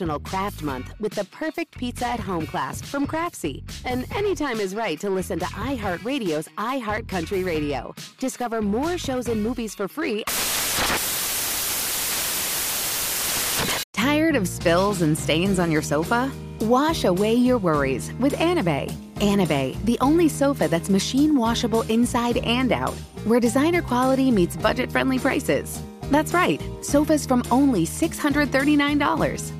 [0.00, 3.62] National Craft Month with the perfect pizza at home class from Craftsy.
[3.84, 7.94] And anytime is right to listen to iHeartRadio's iHeartCountry Radio.
[8.18, 10.24] Discover more shows and movies for free.
[13.92, 16.32] Tired of spills and stains on your sofa?
[16.62, 18.90] Wash away your worries with Anabei.
[19.16, 22.94] Anabei, the only sofa that's machine washable inside and out,
[23.26, 25.82] where designer quality meets budget friendly prices.
[26.04, 29.59] That's right, sofas from only $639.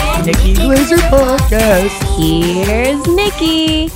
[0.25, 1.97] Nikki Glazer Podcast.
[2.19, 3.91] Here's Nikki.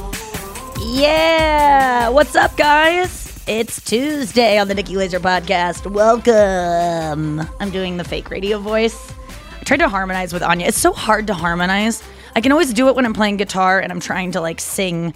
[0.82, 2.10] Yeah.
[2.10, 3.44] What's up, guys?
[3.48, 5.90] It's Tuesday on the Nikki Glazer podcast.
[5.90, 7.48] Welcome.
[7.60, 9.14] I'm doing the fake radio voice.
[9.60, 10.68] I tried to harmonize with Anya.
[10.68, 12.02] It's so hard to harmonize.
[12.36, 15.14] I can always do it when I'm playing guitar and I'm trying to like sing.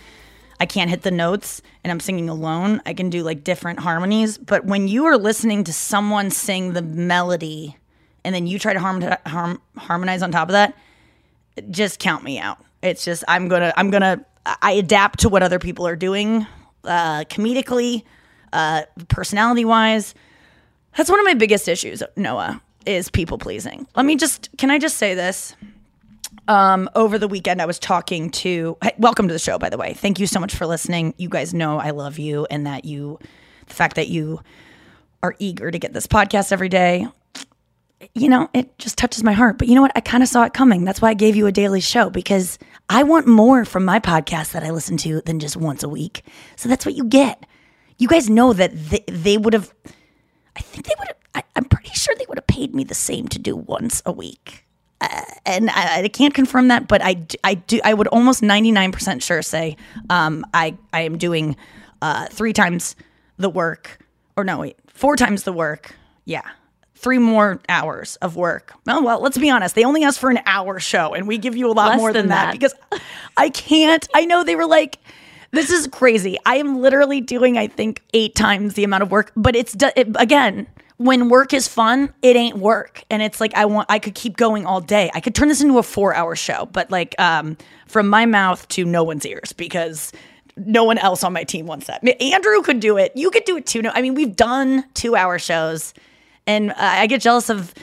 [0.59, 2.81] I can't hit the notes and I'm singing alone.
[2.85, 4.37] I can do like different harmonies.
[4.37, 7.77] But when you are listening to someone sing the melody
[8.23, 10.75] and then you try to harm- harm- harmonize on top of that,
[11.69, 12.57] just count me out.
[12.81, 16.47] It's just I'm gonna I'm gonna I adapt to what other people are doing,
[16.83, 18.03] uh, comedically,
[18.53, 20.15] uh, personality wise.
[20.95, 23.87] That's one of my biggest issues, Noah, is people pleasing.
[23.95, 25.55] Let me just can I just say this?
[26.47, 28.77] Um, over the weekend, I was talking to.
[28.81, 29.93] Hey, welcome to the show, by the way.
[29.93, 31.13] Thank you so much for listening.
[31.17, 33.19] You guys know I love you, and that you,
[33.67, 34.41] the fact that you
[35.21, 37.07] are eager to get this podcast every day
[38.15, 39.57] you know, it just touches my heart.
[39.57, 39.91] But you know what?
[39.95, 40.85] I kind of saw it coming.
[40.85, 42.57] That's why I gave you a daily show because
[42.89, 46.23] I want more from my podcast that I listen to than just once a week.
[46.55, 47.45] So that's what you get.
[47.97, 49.73] You guys know that they, they would have,
[50.55, 53.27] I think they would have, I'm pretty sure they would have paid me the same
[53.27, 54.65] to do once a week.
[55.01, 57.79] Uh, and I, I can't confirm that, but I, I do.
[57.85, 59.77] I would almost ninety nine percent sure say
[60.09, 61.55] um, I I am doing
[62.01, 62.97] uh, three times
[63.37, 63.99] the work,
[64.35, 65.95] or no, wait, four times the work.
[66.25, 66.41] Yeah,
[66.99, 68.73] three more hours of work.
[68.87, 69.73] Oh, well, let's be honest.
[69.75, 72.11] They only asked for an hour show, and we give you a lot Less more
[72.11, 72.45] than, than that.
[72.45, 72.51] that.
[72.53, 72.73] because
[73.37, 74.07] I can't.
[74.13, 74.99] I know they were like,
[75.51, 76.37] this is crazy.
[76.45, 80.09] I am literally doing, I think, eight times the amount of work, but it's, it,
[80.19, 80.67] again,
[80.97, 83.03] when work is fun, it ain't work.
[83.09, 85.09] And it's like I want I could keep going all day.
[85.13, 87.55] I could turn this into a 4-hour show, but like um
[87.87, 90.11] from my mouth to no one's ears because
[90.57, 92.05] no one else on my team wants that.
[92.21, 93.13] Andrew could do it.
[93.15, 93.81] You could do it too.
[93.81, 95.93] No, I mean, we've done 2-hour shows
[96.49, 97.75] and uh, I get jealous of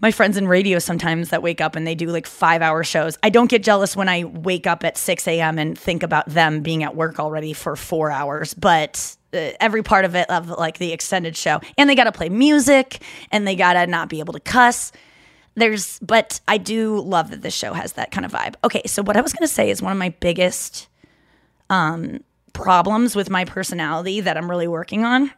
[0.00, 3.18] my friends in radio sometimes that wake up and they do like five hour shows.
[3.22, 5.58] I don't get jealous when I wake up at 6 a.m.
[5.58, 10.06] and think about them being at work already for four hours, but uh, every part
[10.06, 11.60] of it, of like the extended show.
[11.76, 14.92] And they got to play music and they got to not be able to cuss.
[15.54, 18.54] There's, but I do love that this show has that kind of vibe.
[18.64, 20.88] Okay, so what I was going to say is one of my biggest
[21.68, 22.24] um,
[22.54, 25.30] problems with my personality that I'm really working on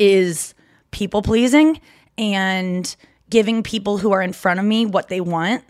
[0.00, 0.52] is
[0.96, 1.78] people pleasing
[2.16, 2.96] and
[3.28, 5.62] giving people who are in front of me what they want,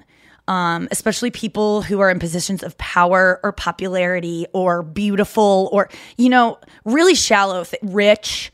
[0.46, 6.28] um, especially people who are in positions of power or popularity or beautiful or, you
[6.28, 8.52] know, really shallow, th- rich.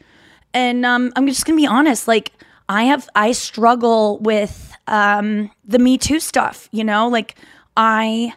[0.54, 2.32] And um, I'm just going to be honest, like,
[2.70, 7.34] I have, I struggle with um, the Me Too stuff, you know, like,
[7.76, 8.32] I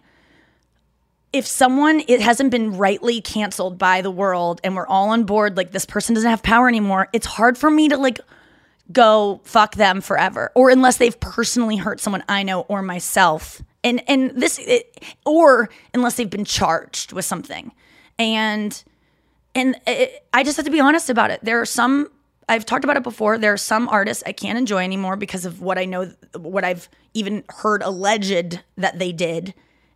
[1.35, 5.57] if someone it hasn't been rightly canceled by the world and we're all on board
[5.57, 8.19] like this person doesn't have power anymore it's hard for me to like
[8.91, 10.51] go fuck them forever.
[10.55, 13.61] Or unless they've personally hurt someone i know or myself.
[13.83, 17.71] And and this it, or unless they've been charged with something.
[18.17, 18.83] And
[19.53, 21.39] and it, i just have to be honest about it.
[21.43, 22.09] There are some
[22.47, 25.63] i've talked about it before there are some artists i can't enjoy anymore because of
[25.63, 26.05] what i know
[26.37, 29.51] what i've even heard alleged that they did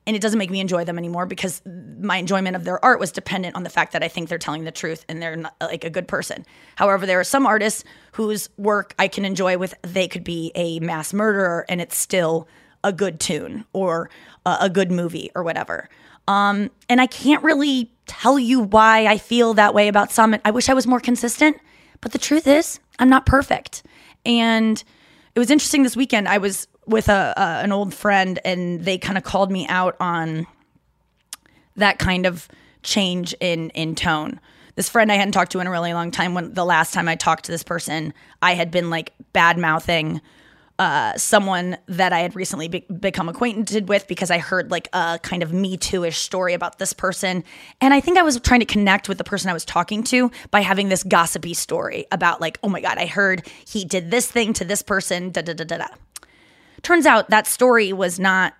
[0.08, 1.62] and it doesn't make me enjoy them anymore because
[2.00, 4.64] my enjoyment of their art was dependent on the fact that I think they're telling
[4.64, 6.46] the truth and they're not, like a good person.
[6.76, 10.80] However, there are some artists whose work I can enjoy with they could be a
[10.80, 12.48] mass murderer and it's still
[12.84, 14.10] a good tune or
[14.46, 15.90] a, a good movie or whatever.
[16.28, 20.36] Um, and I can't really tell you why I feel that way about some.
[20.46, 21.58] I wish I was more consistent,
[22.02, 23.84] but the truth is, I'm not perfect.
[24.26, 24.84] And
[25.36, 26.28] it was interesting this weekend.
[26.28, 29.96] I was with a, a an old friend, and they kind of called me out
[30.00, 30.48] on
[31.76, 32.48] that kind of
[32.84, 34.40] change in in tone.
[34.76, 36.34] This friend I hadn't talked to in a really long time.
[36.34, 40.22] When the last time I talked to this person, I had been like bad mouthing
[40.80, 45.20] uh, someone that I had recently be- become acquainted with because I heard like a
[45.22, 47.44] kind of Me Too ish story about this person.
[47.82, 50.32] And I think I was trying to connect with the person I was talking to
[50.52, 54.32] by having this gossipy story about, like, oh my God, I heard he did this
[54.32, 55.88] thing to this person, da da da da da.
[56.82, 58.54] Turns out that story was not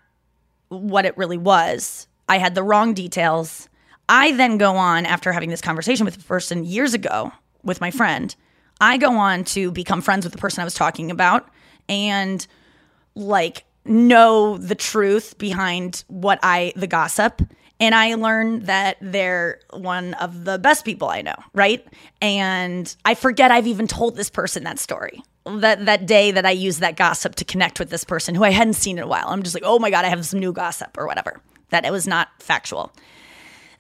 [0.70, 2.08] what it really was.
[2.28, 3.70] I had the wrong details.
[4.08, 7.32] I then go on after having this conversation with the person years ago
[7.64, 8.36] with my friend.
[8.82, 11.50] I go on to become friends with the person I was talking about
[11.88, 12.46] and
[13.16, 17.42] like know the truth behind what I the gossip
[17.80, 21.86] and I learn that they're one of the best people I know, right?
[22.22, 25.24] And I forget I've even told this person that story.
[25.46, 28.52] That that day that I used that gossip to connect with this person who I
[28.52, 29.28] hadn't seen in a while.
[29.28, 31.92] I'm just like, "Oh my god, I have some new gossip or whatever." That it
[31.92, 32.92] was not factual.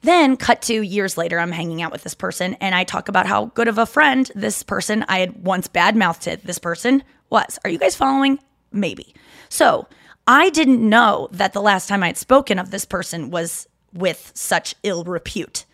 [0.01, 3.25] Then, cut to years later, I'm hanging out with this person and I talk about
[3.25, 7.59] how good of a friend this person I had once badmouthed this person was.
[7.63, 8.39] Are you guys following?
[8.71, 9.13] Maybe.
[9.49, 9.87] So,
[10.25, 14.75] I didn't know that the last time I'd spoken of this person was with such
[14.83, 15.65] ill repute.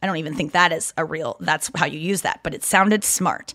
[0.00, 2.62] I don't even think that is a real, that's how you use that, but it
[2.62, 3.54] sounded smart.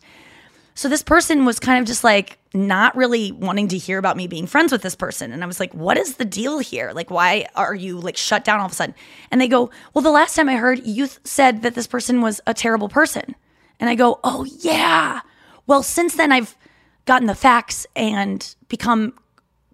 [0.75, 4.27] So this person was kind of just like not really wanting to hear about me
[4.27, 5.31] being friends with this person.
[5.31, 6.91] And I was like, what is the deal here?
[6.93, 8.95] Like, why are you like shut down all of a sudden?
[9.29, 12.21] And they go, well, the last time I heard you th- said that this person
[12.21, 13.35] was a terrible person.
[13.79, 15.21] And I go, oh, yeah.
[15.67, 16.55] Well, since then, I've
[17.05, 19.13] gotten the facts and become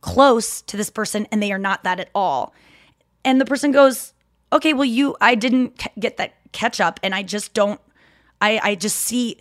[0.02, 2.54] close to this person, and they are not that at all.
[3.24, 4.14] And the person goes,
[4.54, 7.82] okay, well, you, I didn't get that catch up, and I just don't,
[8.40, 9.38] I, I just see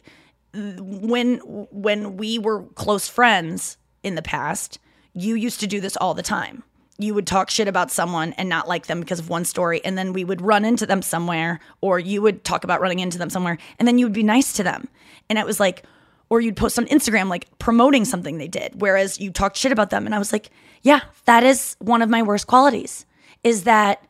[0.54, 1.38] when
[1.70, 4.78] when we were close friends in the past,
[5.12, 6.62] you used to do this all the time.
[6.96, 9.98] You would talk shit about someone and not like them because of one story, and
[9.98, 13.30] then we would run into them somewhere, or you would talk about running into them
[13.30, 14.86] somewhere, and then you would be nice to them.
[15.28, 15.82] And it was like,
[16.30, 19.90] or you'd post on Instagram like promoting something they did, whereas you talked shit about
[19.90, 20.06] them.
[20.06, 20.50] And I was like,
[20.82, 23.06] yeah, that is one of my worst qualities
[23.42, 24.06] is that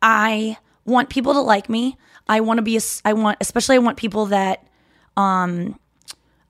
[0.00, 1.96] I want people to like me.
[2.28, 4.66] I want to be, I want, especially I want people that,
[5.16, 5.78] um,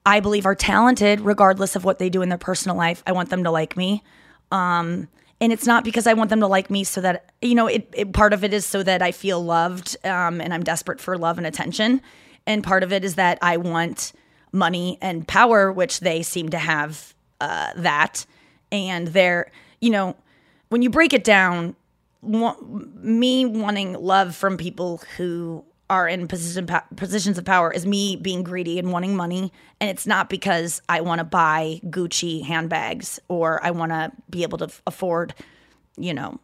[0.09, 3.03] I believe are talented regardless of what they do in their personal life.
[3.07, 4.03] I want them to like me.
[4.51, 5.07] Um,
[5.39, 7.91] and it's not because I want them to like me so that, you know, it,
[7.93, 11.19] it part of it is so that I feel loved um, and I'm desperate for
[11.19, 12.01] love and attention.
[12.47, 14.15] And part of it is that I want
[14.51, 17.13] money and power, which they seem to have
[17.43, 18.25] uh, that.
[18.73, 20.17] And they're, you know,
[20.71, 21.77] when you break it down,
[22.23, 28.43] me wanting love from people who are in position positions of power is me being
[28.43, 29.53] greedy and wanting money.
[29.81, 34.43] And it's not because I want to buy Gucci handbags or I want to be
[34.43, 35.35] able to f- afford
[35.97, 36.39] you know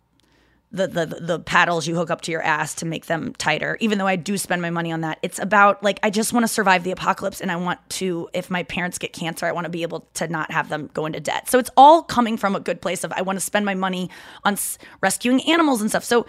[0.73, 3.77] the, the the paddles you hook up to your ass to make them tighter.
[3.81, 6.45] Even though I do spend my money on that it's about like I just want
[6.45, 9.67] to survive the apocalypse and I want to if my parents get cancer I want
[9.67, 11.49] to be able to not have them go into debt.
[11.49, 14.11] So it's all coming from a good place of I want to spend my money
[14.43, 16.03] on s- rescuing animals and stuff.
[16.03, 16.27] So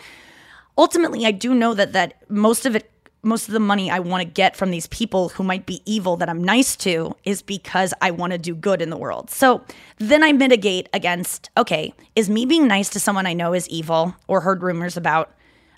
[0.77, 2.91] ultimately I do know that that most of it
[3.25, 6.15] most of the money I want to get from these people who might be evil
[6.17, 9.29] that I'm nice to is because I want to do good in the world.
[9.29, 9.63] So
[9.97, 14.15] then I mitigate against okay, is me being nice to someone I know is evil
[14.27, 15.33] or heard rumors about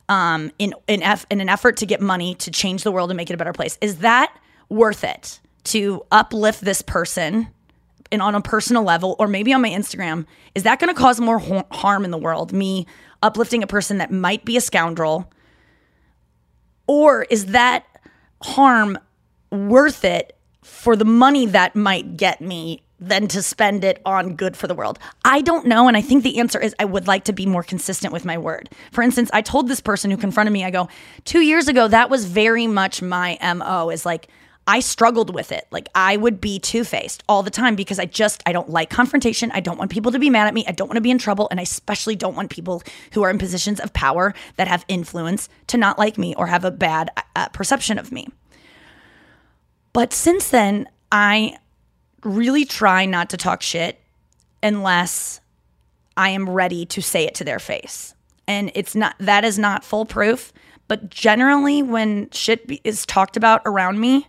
[0.09, 3.17] um, in in, eff- in an effort to get money to change the world and
[3.17, 3.77] make it a better place?
[3.81, 4.35] Is that
[4.69, 7.47] worth it to uplift this person
[8.11, 10.25] and on a personal level or maybe on my Instagram?
[10.55, 11.39] Is that going to cause more
[11.71, 12.53] harm in the world?
[12.53, 12.85] Me
[13.23, 15.31] uplifting a person that might be a scoundrel
[16.87, 17.85] or is that
[18.41, 18.97] harm
[19.51, 24.57] worth it for the money that might get me than to spend it on good
[24.57, 24.97] for the world?
[25.23, 25.87] I don't know.
[25.87, 28.37] And I think the answer is I would like to be more consistent with my
[28.37, 28.69] word.
[28.91, 30.89] For instance, I told this person who confronted me, I go,
[31.23, 34.27] two years ago, that was very much my MO is like,
[34.67, 35.65] I struggled with it.
[35.71, 39.49] Like I would be two-faced all the time because I just I don't like confrontation.
[39.51, 40.65] I don't want people to be mad at me.
[40.67, 42.83] I don't want to be in trouble and I especially don't want people
[43.13, 46.65] who are in positions of power that have influence to not like me or have
[46.65, 48.27] a bad uh, perception of me.
[49.93, 51.57] But since then, I
[52.23, 53.99] really try not to talk shit
[54.61, 55.39] unless
[56.17, 58.13] I am ready to say it to their face.
[58.47, 60.51] And it's not that is not foolproof,
[60.87, 64.27] but generally when shit is talked about around me,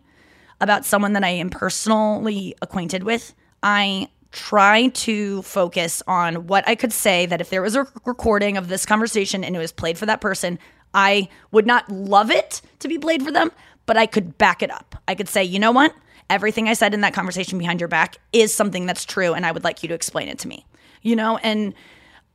[0.60, 6.74] about someone that I am personally acquainted with, I try to focus on what I
[6.74, 9.96] could say that if there was a recording of this conversation and it was played
[9.96, 10.58] for that person,
[10.94, 13.50] I would not love it to be played for them,
[13.86, 14.96] but I could back it up.
[15.06, 15.94] I could say, you know what?
[16.30, 19.52] Everything I said in that conversation behind your back is something that's true and I
[19.52, 20.66] would like you to explain it to me.
[21.02, 21.74] You know, and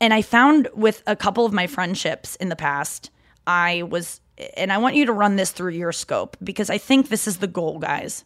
[0.01, 3.11] and I found with a couple of my friendships in the past,
[3.45, 4.19] I was
[4.55, 7.38] and I want you to run this through your scope because I think this is
[7.38, 8.23] the goal, guys.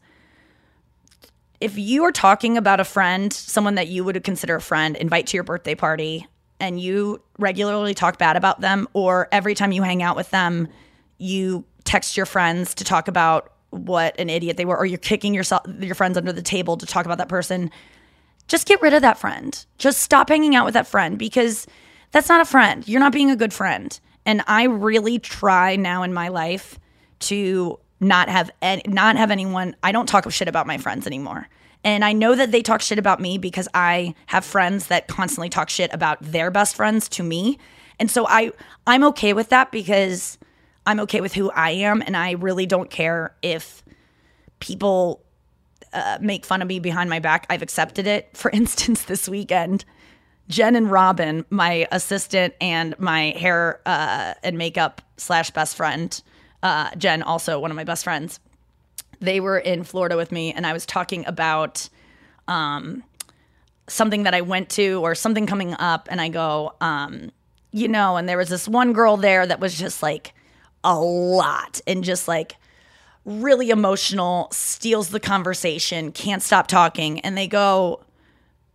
[1.59, 5.27] If you are talking about a friend, someone that you would consider a friend, invite
[5.27, 6.27] to your birthday party,
[6.59, 10.67] and you regularly talk bad about them, or every time you hang out with them,
[11.17, 15.33] you text your friends to talk about what an idiot they were, or you're kicking
[15.33, 17.71] yourself your friends under the table to talk about that person,
[18.47, 19.65] just get rid of that friend.
[19.77, 21.67] Just stop hanging out with that friend because
[22.12, 22.88] that's not a friend.
[22.88, 24.00] You're not being a good friend.
[24.27, 26.77] And I really try now in my life
[27.19, 29.75] to not have any, not have anyone.
[29.81, 31.48] I don't talk shit about my friends anymore.
[31.84, 35.48] And I know that they talk shit about me because I have friends that constantly
[35.48, 37.57] talk shit about their best friends to me.
[38.00, 38.51] And so I
[38.86, 40.38] I'm okay with that because
[40.86, 43.81] I'm okay with who I am and I really don't care if
[44.60, 45.24] people
[45.93, 47.46] uh, make fun of me behind my back.
[47.50, 48.29] I've accepted it.
[48.36, 49.86] For instance, this weekend,
[50.47, 56.21] Jen and Robin, my assistant and my hair uh, and makeup slash best friend,
[56.63, 58.39] uh, Jen, also one of my best friends,
[59.19, 61.89] they were in Florida with me, and I was talking about
[62.47, 63.03] um,
[63.87, 67.31] something that I went to or something coming up, and I go, um,
[67.71, 70.33] you know, and there was this one girl there that was just like
[70.83, 72.55] a lot and just like
[73.25, 78.01] really emotional, steals the conversation, can't stop talking, and they go,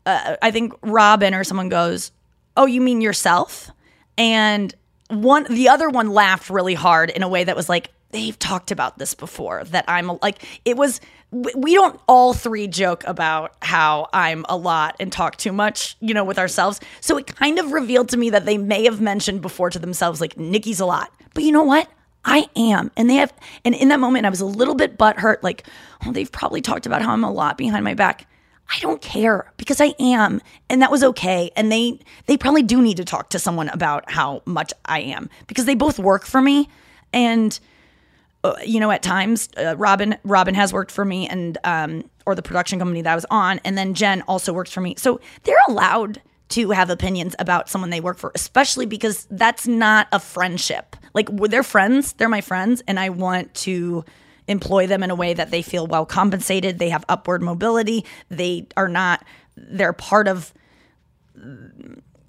[0.06, 2.12] uh, I think Robin or someone goes,
[2.56, 3.70] "Oh, you mean yourself?"
[4.18, 4.74] And
[5.08, 8.70] one, the other one laughed really hard in a way that was like, "They've talked
[8.70, 11.00] about this before." That I'm like, it was.
[11.30, 15.96] we- We don't all three joke about how I'm a lot and talk too much,
[16.00, 16.78] you know, with ourselves.
[17.00, 20.20] So it kind of revealed to me that they may have mentioned before to themselves,
[20.20, 21.10] like, Nikki's a lot.
[21.32, 21.88] But you know what?
[22.24, 22.90] I am.
[22.98, 23.32] And they have,
[23.64, 25.66] and in that moment, I was a little bit butthurt, like,
[26.06, 28.26] oh, they've probably talked about how I'm a lot behind my back.
[28.70, 30.40] I don't care because I am,
[30.70, 31.50] and that was okay.
[31.56, 35.28] And they they probably do need to talk to someone about how much I am
[35.46, 36.68] because they both work for me,
[37.12, 37.58] and
[38.44, 42.34] uh, you know at times uh, Robin Robin has worked for me, and um or
[42.34, 44.94] the production company that I was on, and then Jen also works for me.
[44.96, 50.06] So they're allowed to have opinions about someone they work for, especially because that's not
[50.12, 50.96] a friendship.
[51.14, 54.04] Like they're friends, they're my friends, and I want to
[54.48, 56.78] employ them in a way that they feel well compensated.
[56.78, 58.04] They have upward mobility.
[58.28, 59.24] They are not.
[59.56, 60.52] They're part of.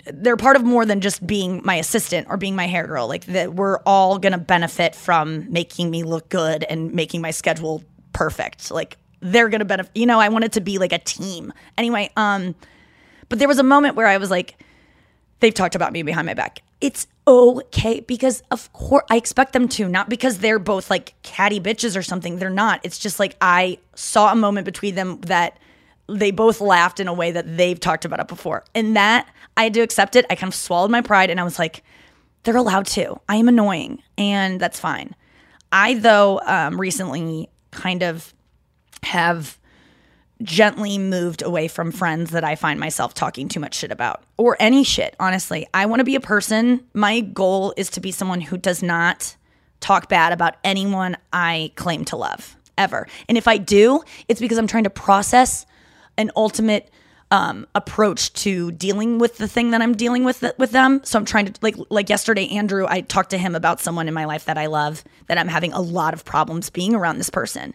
[0.06, 3.08] They're part of more than just being my assistant or being my hair girl.
[3.08, 7.84] Like that, we're all gonna benefit from making me look good and making my schedule
[8.12, 8.70] perfect.
[8.70, 9.92] Like they're gonna benefit.
[9.96, 11.54] You know, I want it to be like a team.
[11.78, 12.56] Anyway, um,
[13.30, 14.62] but there was a moment where I was like,
[15.40, 16.62] they've talked about me behind my back.
[16.82, 21.60] It's okay because of course I expect them to, not because they're both like catty
[21.60, 22.38] bitches or something.
[22.38, 22.82] They're not.
[22.84, 25.58] It's just like I saw a moment between them that
[26.08, 28.66] they both laughed in a way that they've talked about it before.
[28.76, 30.26] And that I had to accept it.
[30.30, 31.84] I kind of swallowed my pride and I was like,
[32.44, 33.20] they're allowed to.
[33.30, 35.16] I am annoying and that's fine.
[35.72, 38.34] I, though, um, recently kind of
[39.04, 39.58] have
[40.44, 44.56] gently moved away from friends that I find myself talking too much shit about or
[44.60, 45.68] any shit, honestly.
[45.74, 46.86] I want to be a person.
[46.94, 49.36] My goal is to be someone who does not
[49.80, 53.08] talk bad about anyone I claim to love ever.
[53.28, 55.66] And if I do, it's because I'm trying to process
[56.18, 56.90] an ultimate
[57.32, 61.02] um, approach to dealing with the thing that I'm dealing with with them.
[61.04, 62.86] So I'm trying to like like yesterday, Andrew.
[62.88, 65.74] I talked to him about someone in my life that I love that I'm having
[65.74, 67.74] a lot of problems being around this person.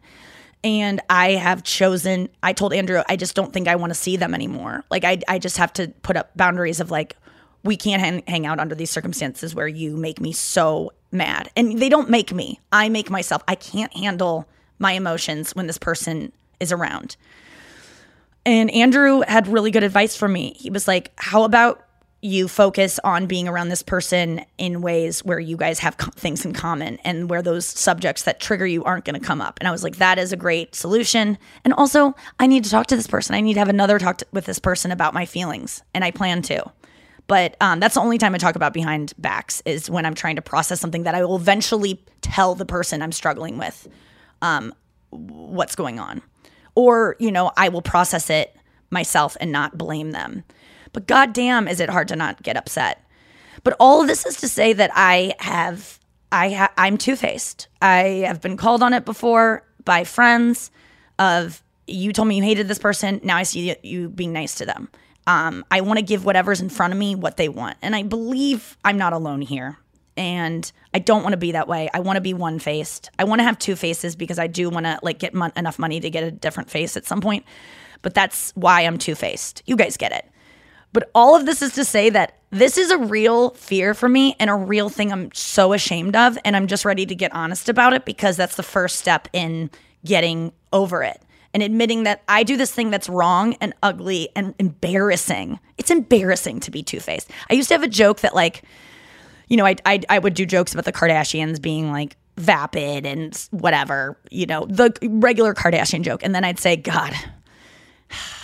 [0.64, 4.16] And I have chosen, I told Andrew, I just don't think I want to see
[4.16, 4.84] them anymore.
[4.90, 7.16] Like, I, I just have to put up boundaries of like,
[7.62, 11.50] we can't hang, hang out under these circumstances where you make me so mad.
[11.56, 13.42] And they don't make me, I make myself.
[13.46, 14.48] I can't handle
[14.78, 17.16] my emotions when this person is around.
[18.44, 20.54] And Andrew had really good advice for me.
[20.56, 21.84] He was like, How about
[22.20, 26.44] you focus on being around this person in ways where you guys have co- things
[26.44, 29.56] in common and where those subjects that trigger you aren't going to come up.
[29.60, 31.38] And I was like, that is a great solution.
[31.64, 33.36] And also, I need to talk to this person.
[33.36, 36.10] I need to have another talk to, with this person about my feelings, and I
[36.10, 36.64] plan to.
[37.28, 40.36] But um, that's the only time I talk about behind backs is when I'm trying
[40.36, 43.86] to process something that I will eventually tell the person I'm struggling with
[44.42, 44.74] um,
[45.10, 46.22] what's going on.
[46.74, 48.56] Or, you know, I will process it
[48.90, 50.42] myself and not blame them.
[50.92, 53.04] But goddamn, is it hard to not get upset.
[53.64, 55.98] But all of this is to say that I have,
[56.32, 57.68] I ha- I'm two faced.
[57.82, 60.70] I have been called on it before by friends.
[61.18, 63.20] Of you told me you hated this person.
[63.24, 64.88] Now I see you being nice to them.
[65.26, 68.02] Um, I want to give whatever's in front of me what they want, and I
[68.02, 69.78] believe I'm not alone here.
[70.16, 71.88] And I don't want to be that way.
[71.94, 73.08] I want to be one faced.
[73.20, 75.78] I want to have two faces because I do want to like get mon- enough
[75.78, 77.44] money to get a different face at some point.
[78.02, 79.62] But that's why I'm two faced.
[79.66, 80.24] You guys get it.
[80.98, 84.34] But all of this is to say that this is a real fear for me
[84.40, 86.36] and a real thing I'm so ashamed of.
[86.44, 89.70] And I'm just ready to get honest about it because that's the first step in
[90.04, 91.22] getting over it
[91.54, 95.60] and admitting that I do this thing that's wrong and ugly and embarrassing.
[95.76, 97.30] It's embarrassing to be two faced.
[97.48, 98.64] I used to have a joke that, like,
[99.46, 103.36] you know, I, I, I would do jokes about the Kardashians being like vapid and
[103.52, 106.24] whatever, you know, the regular Kardashian joke.
[106.24, 107.14] And then I'd say, God,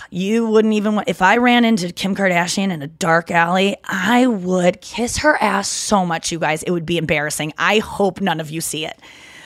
[0.09, 4.27] you wouldn't even want, if I ran into Kim Kardashian in a dark alley, I
[4.27, 6.63] would kiss her ass so much, you guys.
[6.63, 7.53] It would be embarrassing.
[7.57, 8.99] I hope none of you see it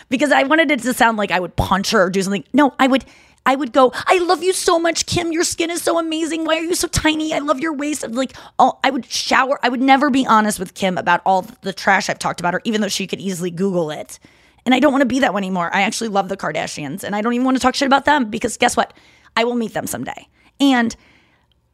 [0.09, 2.43] because I wanted it to sound like I would punch her or do something.
[2.53, 3.05] No, I would.
[3.45, 5.31] I would go, I love you so much, Kim.
[5.31, 6.45] Your skin is so amazing.
[6.45, 7.33] Why are you so tiny?
[7.33, 8.07] I love your waist.
[8.07, 9.57] Like, oh, I would shower.
[9.63, 12.61] I would never be honest with Kim about all the trash I've talked about her,
[12.63, 14.19] even though she could easily Google it.
[14.65, 15.73] And I don't want to be that one anymore.
[15.73, 18.29] I actually love the Kardashians and I don't even want to talk shit about them
[18.29, 18.93] because guess what?
[19.35, 20.27] I will meet them someday.
[20.59, 20.95] And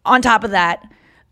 [0.05, 0.87] on top of that,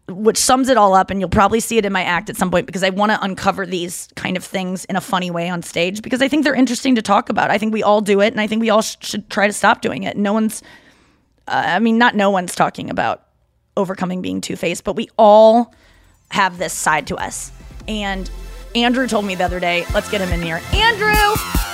[0.09, 2.51] which sums it all up, and you'll probably see it in my act at some
[2.51, 5.61] point because I want to uncover these kind of things in a funny way on
[5.61, 7.49] stage because I think they're interesting to talk about.
[7.49, 9.53] I think we all do it, and I think we all sh- should try to
[9.53, 10.17] stop doing it.
[10.17, 10.61] No one's,
[11.47, 13.23] uh, I mean, not no one's talking about
[13.77, 15.73] overcoming being two faced, but we all
[16.31, 17.51] have this side to us.
[17.87, 18.29] And
[18.75, 20.61] Andrew told me the other day, let's get him in here.
[20.73, 21.72] Andrew!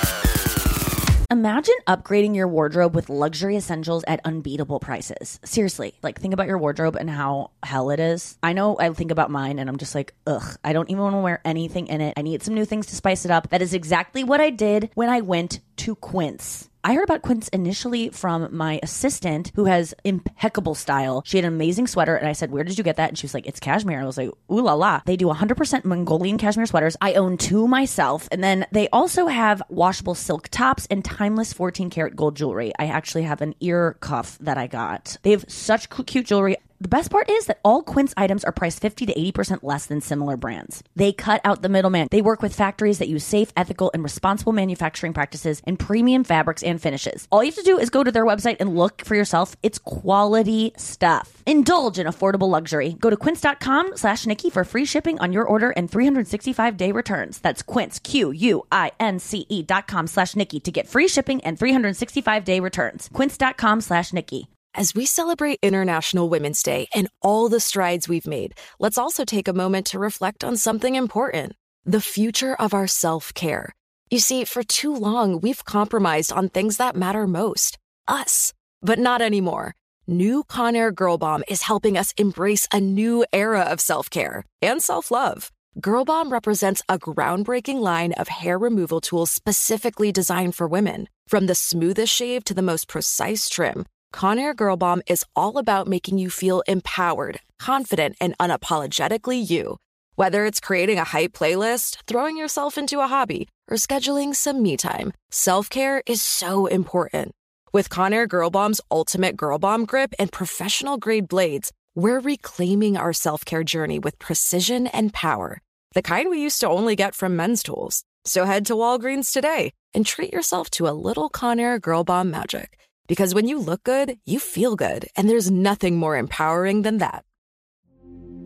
[1.32, 5.38] Imagine upgrading your wardrobe with luxury essentials at unbeatable prices.
[5.44, 8.36] Seriously, like think about your wardrobe and how hell it is.
[8.42, 11.14] I know I think about mine and I'm just like, ugh, I don't even want
[11.14, 12.14] to wear anything in it.
[12.16, 13.50] I need some new things to spice it up.
[13.50, 16.69] That is exactly what I did when I went to Quince.
[16.82, 21.22] I heard about Quince initially from my assistant who has impeccable style.
[21.26, 23.10] She had an amazing sweater, and I said, Where did you get that?
[23.10, 24.00] And she was like, It's cashmere.
[24.00, 25.02] I was like, Ooh la la.
[25.04, 26.96] They do 100% Mongolian cashmere sweaters.
[27.00, 28.28] I own two myself.
[28.32, 32.72] And then they also have washable silk tops and timeless 14 karat gold jewelry.
[32.78, 35.18] I actually have an ear cuff that I got.
[35.22, 36.56] They have such cute jewelry.
[36.82, 40.00] The best part is that all Quince items are priced 50 to 80% less than
[40.00, 40.82] similar brands.
[40.96, 42.08] They cut out the middleman.
[42.10, 46.62] They work with factories that use safe, ethical, and responsible manufacturing practices and premium fabrics
[46.62, 47.26] and finishes.
[47.30, 49.56] All you have to do is go to their website and look for yourself.
[49.62, 51.42] It's quality stuff.
[51.44, 52.96] Indulge in affordable luxury.
[52.98, 57.40] Go to quince.com slash Nikki for free shipping on your order and 365 day returns.
[57.40, 63.10] That's quince, Q-U-I-N-C-E dot com slash Nikki to get free shipping and 365 day returns.
[63.12, 64.48] Quince.com slash Nikki.
[64.74, 69.48] As we celebrate International Women's Day and all the strides we've made, let's also take
[69.48, 71.54] a moment to reflect on something important
[71.84, 73.74] the future of our self care.
[74.10, 78.52] You see, for too long, we've compromised on things that matter most us.
[78.80, 79.74] But not anymore.
[80.06, 84.80] New Conair Girl Bomb is helping us embrace a new era of self care and
[84.80, 85.50] self love.
[85.80, 91.08] Girl Bomb represents a groundbreaking line of hair removal tools specifically designed for women.
[91.26, 95.86] From the smoothest shave to the most precise trim, Conair Girl Bomb is all about
[95.86, 99.76] making you feel empowered, confident, and unapologetically you.
[100.16, 104.76] Whether it's creating a hype playlist, throwing yourself into a hobby, or scheduling some me
[104.76, 107.32] time, self care is so important.
[107.72, 113.12] With Conair Girl Bomb's ultimate Girl Bomb grip and professional grade blades, we're reclaiming our
[113.12, 115.60] self care journey with precision and power,
[115.94, 118.02] the kind we used to only get from men's tools.
[118.24, 122.79] So head to Walgreens today and treat yourself to a little Conair Girl Bomb magic.
[123.10, 127.24] Because when you look good, you feel good, and there's nothing more empowering than that.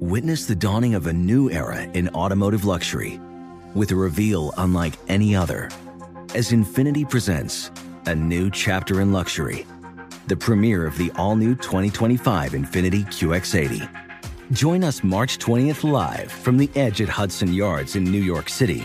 [0.00, 3.20] Witness the dawning of a new era in automotive luxury
[3.74, 5.68] with a reveal unlike any other
[6.34, 7.70] as Infiniti presents
[8.06, 9.66] a new chapter in luxury,
[10.28, 13.86] the premiere of the all new 2025 Infiniti QX80.
[14.52, 18.84] Join us March 20th live from the edge at Hudson Yards in New York City,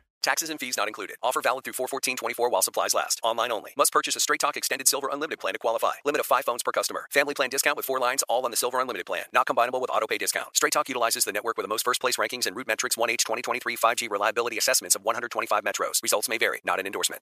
[0.21, 1.17] Taxes and fees not included.
[1.23, 3.19] Offer valid through 41424 while supplies last.
[3.23, 3.71] Online only.
[3.75, 5.93] Must purchase a Straight Talk Extended Silver Unlimited plan to qualify.
[6.05, 7.07] Limit of five phones per customer.
[7.09, 9.23] Family plan discount with four lines all on the Silver Unlimited plan.
[9.33, 10.55] Not combinable with auto pay discount.
[10.55, 13.75] Straight Talk utilizes the network with the most first place rankings and RootMetrics 1H 2023
[13.75, 16.03] 5G reliability assessments of 125 metros.
[16.03, 16.61] Results may vary.
[16.63, 17.21] Not an endorsement.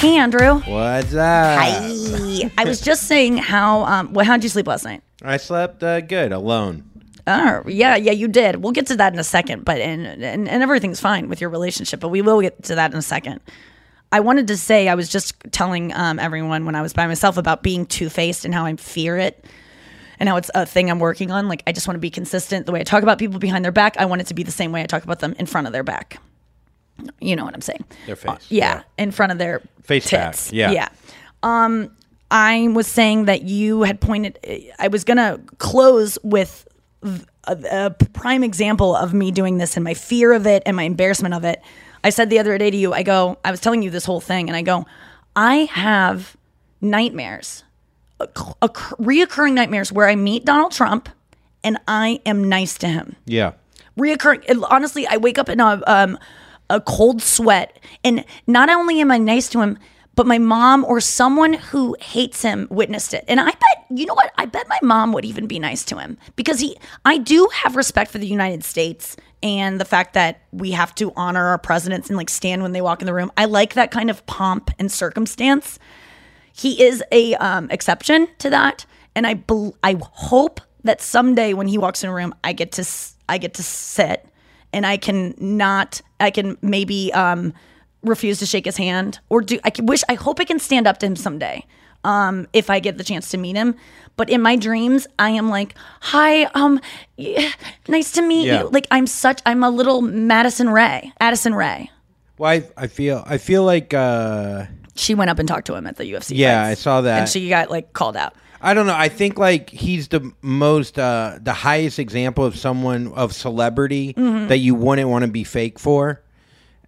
[0.00, 0.60] Hey, Andrew.
[0.60, 1.58] What's up?
[1.60, 2.50] Hi.
[2.56, 3.84] I was just saying how.
[3.84, 5.02] Um, well, how'd you sleep last night?
[5.22, 6.88] I slept uh, good alone.
[7.26, 8.62] Oh, yeah, yeah, you did.
[8.62, 11.50] We'll get to that in a second, but and, and and everything's fine with your
[11.50, 13.42] relationship, but we will get to that in a second.
[14.10, 17.36] I wanted to say I was just telling um, everyone when I was by myself
[17.36, 19.44] about being two faced and how I fear it,
[20.18, 21.46] and how it's a thing I'm working on.
[21.46, 22.64] Like I just want to be consistent.
[22.64, 24.50] The way I talk about people behind their back, I want it to be the
[24.50, 26.16] same way I talk about them in front of their back.
[27.20, 27.84] You know what I'm saying?
[28.06, 28.46] Their face.
[28.48, 30.46] Yeah, in front of their Face tits.
[30.46, 30.70] back, yeah.
[30.70, 30.88] yeah.
[31.42, 31.90] Um,
[32.30, 34.38] I was saying that you had pointed.
[34.78, 36.66] I was gonna close with
[37.02, 40.84] a, a prime example of me doing this and my fear of it and my
[40.84, 41.60] embarrassment of it.
[42.02, 44.20] I said the other day to you, I go, I was telling you this whole
[44.20, 44.86] thing, and I go,
[45.36, 46.36] I have
[46.80, 47.64] nightmares,
[48.18, 48.28] a,
[48.62, 51.08] a, reoccurring nightmares where I meet Donald Trump
[51.62, 53.16] and I am nice to him.
[53.26, 53.52] Yeah.
[53.98, 54.64] Reoccurring.
[54.70, 56.18] Honestly, I wake up in a um,
[56.70, 59.78] a cold sweat, and not only am I nice to him,
[60.14, 63.24] but my mom or someone who hates him witnessed it.
[63.28, 64.32] And I bet, you know what?
[64.36, 67.76] I bet my mom would even be nice to him because he, I do have
[67.76, 72.08] respect for the United States and the fact that we have to honor our presidents
[72.08, 73.30] and like stand when they walk in the room.
[73.36, 75.78] I like that kind of pomp and circumstance.
[76.52, 81.68] He is a um, exception to that, and I bel I hope that someday when
[81.68, 84.26] he walks in a room, I get to s- I get to sit
[84.72, 87.52] and I can not I can maybe um,
[88.02, 90.86] refuse to shake his hand or do I can wish I hope I can stand
[90.86, 91.64] up to him someday
[92.04, 93.74] um, if I get the chance to meet him.
[94.16, 96.80] But in my dreams, I am like, "Hi, um,
[97.16, 97.50] yeah,
[97.88, 98.62] nice to meet Yeah.
[98.62, 101.90] you." Like I'm such I'm a little Madison Ray, Addison Rae.
[102.38, 105.86] Well, I, I feel I feel like uh, She went up and talked to him
[105.86, 106.32] at the UFC.
[106.34, 106.80] Yeah, fights.
[106.80, 107.18] I saw that.
[107.20, 108.34] and she got like called out.
[108.62, 108.94] I don't know.
[108.96, 114.48] I think like he's the most, uh, the highest example of someone of celebrity Mhm.
[114.48, 116.20] that you wouldn't want to be fake for,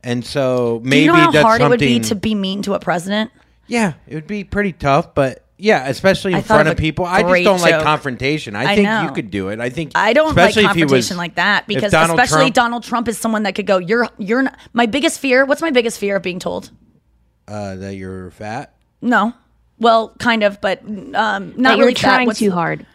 [0.05, 2.75] and so maybe Do you know how hard it would be to be mean to
[2.75, 3.31] a president?
[3.67, 7.05] yeah, it would be pretty tough, but yeah, especially in front of people.
[7.07, 8.57] I just don't like confrontation.
[8.57, 9.03] I, I think know.
[9.05, 9.61] you could do it.
[9.61, 12.47] I think I don't especially like if he was- confrontation like that because Donald especially
[12.51, 15.63] Trump- Donald Trump is someone that could go, "You're you're not, my biggest fear." What's
[15.63, 16.71] my biggest fear of being told?
[17.49, 18.75] uh, that you're fat.
[19.01, 19.33] No,
[19.83, 22.87] well, kind of, but um, not That you're really trying What's- too hard.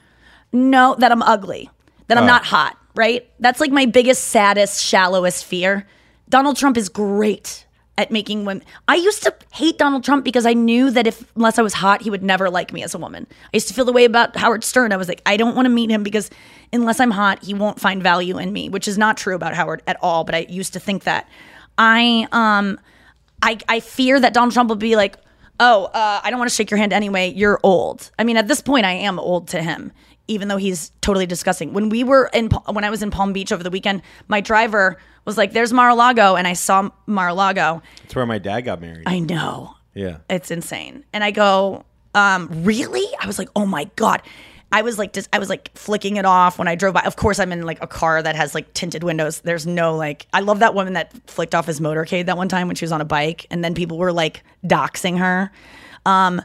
[0.52, 1.70] No, that I'm ugly.
[2.08, 2.28] That I'm Oh.
[2.28, 2.78] not hot.
[2.96, 3.30] Right?
[3.40, 5.86] That's like my biggest, saddest, shallowest fear.
[6.30, 8.64] Donald Trump is great at making women.
[8.88, 12.02] I used to hate Donald Trump because I knew that if unless I was hot,
[12.02, 13.28] he would never like me as a woman.
[13.46, 14.92] I used to feel the way about Howard Stern.
[14.94, 16.30] I was like, I don't want to meet him because
[16.74, 19.84] unless I'm hot, he won't find value in me, which is not true about Howard
[19.88, 20.24] at all.
[20.24, 21.28] But I used to think that.
[21.78, 22.80] I um,
[23.44, 25.18] I I fear that Donald Trump will be like,
[25.60, 27.32] oh, uh, I don't want to shake your hand anyway.
[27.34, 28.12] You're old.
[28.20, 29.92] I mean, at this point, I am old to him,
[30.28, 31.74] even though he's totally disgusting.
[31.74, 34.98] When we were in, when I was in Palm Beach over the weekend, my driver
[35.26, 37.82] was like, "There's Mar-a-Lago," and I saw Mar-a-Lago.
[38.04, 39.04] That's where my dad got married.
[39.08, 40.18] I know Yeah.
[40.30, 44.22] it's insane, and I go, um, "Really?" I was like, "Oh my god."
[44.72, 47.02] I was like, just I was like flicking it off when I drove by.
[47.02, 49.40] Of course, I'm in like a car that has like tinted windows.
[49.40, 50.28] There's no like.
[50.34, 52.92] I love that woman that flicked off his motorcade that one time when she was
[52.92, 55.52] on a bike, and then people were like doxing her.
[56.06, 56.42] Um,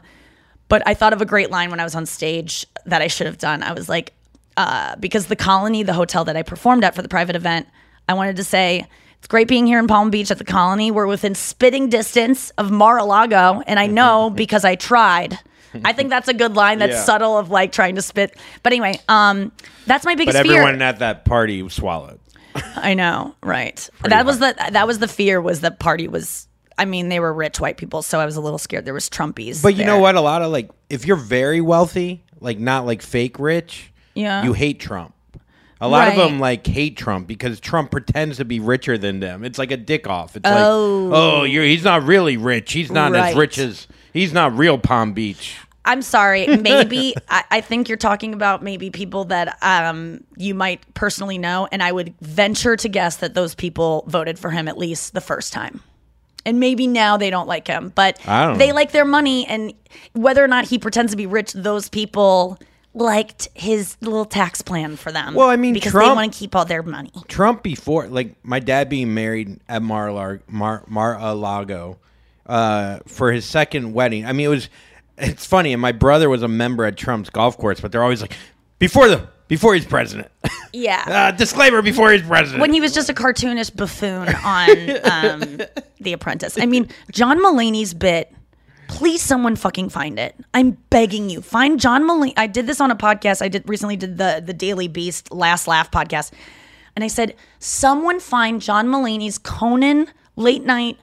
[0.69, 3.27] but I thought of a great line when I was on stage that I should
[3.27, 3.61] have done.
[3.61, 4.13] I was like,
[4.55, 7.67] uh, because the Colony, the hotel that I performed at for the private event,
[8.07, 8.87] I wanted to say.
[9.19, 10.91] It's great being here in Palm Beach at the Colony.
[10.91, 15.39] We're within spitting distance of Mar-a-Lago, and I know because I tried.
[15.83, 16.79] I think that's a good line.
[16.79, 17.03] That's Yeah.
[17.03, 18.37] subtle of like trying to spit.
[18.61, 19.51] But anyway, um,
[19.85, 20.37] that's my biggest.
[20.37, 20.83] But everyone fear.
[20.87, 22.19] at that party swallowed.
[22.75, 23.89] I know, right?
[24.03, 25.41] that was the that was the fear.
[25.41, 26.47] Was the party was.
[26.77, 28.83] I mean, they were rich white people, so I was a little scared.
[28.85, 29.61] There was Trumpies.
[29.61, 30.15] But you know what?
[30.15, 34.43] A lot of like, if you're very wealthy, like not like fake rich, Yeah.
[34.43, 35.13] you hate Trump.
[35.79, 39.43] A lot of them like hate Trump because Trump pretends to be richer than them.
[39.43, 40.35] It's like a dick off.
[40.35, 41.09] It's Oh.
[41.11, 42.71] like, oh, you're he's not really rich.
[42.73, 43.29] He's not Right.
[43.31, 45.57] as rich as he's not real Palm Beach.
[45.85, 46.47] I'm sorry.
[46.47, 51.67] Maybe I, I think you're talking about maybe people that um, you might personally know,
[51.71, 55.21] and I would venture to guess that those people voted for him at least the
[55.21, 55.81] first time.
[56.45, 58.75] And maybe now they don't like him, but they know.
[58.75, 59.73] like their money, and
[60.13, 62.59] whether or not he pretends to be rich, those people
[62.93, 65.33] liked his little tax plan for them.
[65.35, 67.11] Well, I mean, because they want to keep all their money.
[67.27, 71.97] Trump before, like my dad being married at Mar Mar Mar-a-Lago
[72.45, 74.25] uh, for his second wedding.
[74.25, 74.69] I mean, it was.
[75.15, 78.21] It's funny, and my brother was a member at Trump's golf course, but they're always
[78.21, 78.35] like,
[78.79, 80.29] before the before he's president.
[80.75, 81.03] Yeah.
[81.05, 82.59] uh, disclaimer: before he's president.
[82.59, 84.69] when he was just a cartoonish buffoon on
[85.03, 85.61] um,
[86.01, 86.57] The Apprentice.
[86.57, 88.33] I mean, John Mulaney's bit.
[88.87, 90.35] Please, someone fucking find it.
[90.55, 91.43] I'm begging you.
[91.43, 92.33] Find John Mulaney.
[92.37, 93.43] I did this on a podcast.
[93.43, 96.31] I did recently did the the Daily Beast Last Laugh podcast,
[96.95, 100.97] and I said, someone find John Mulaney's Conan late night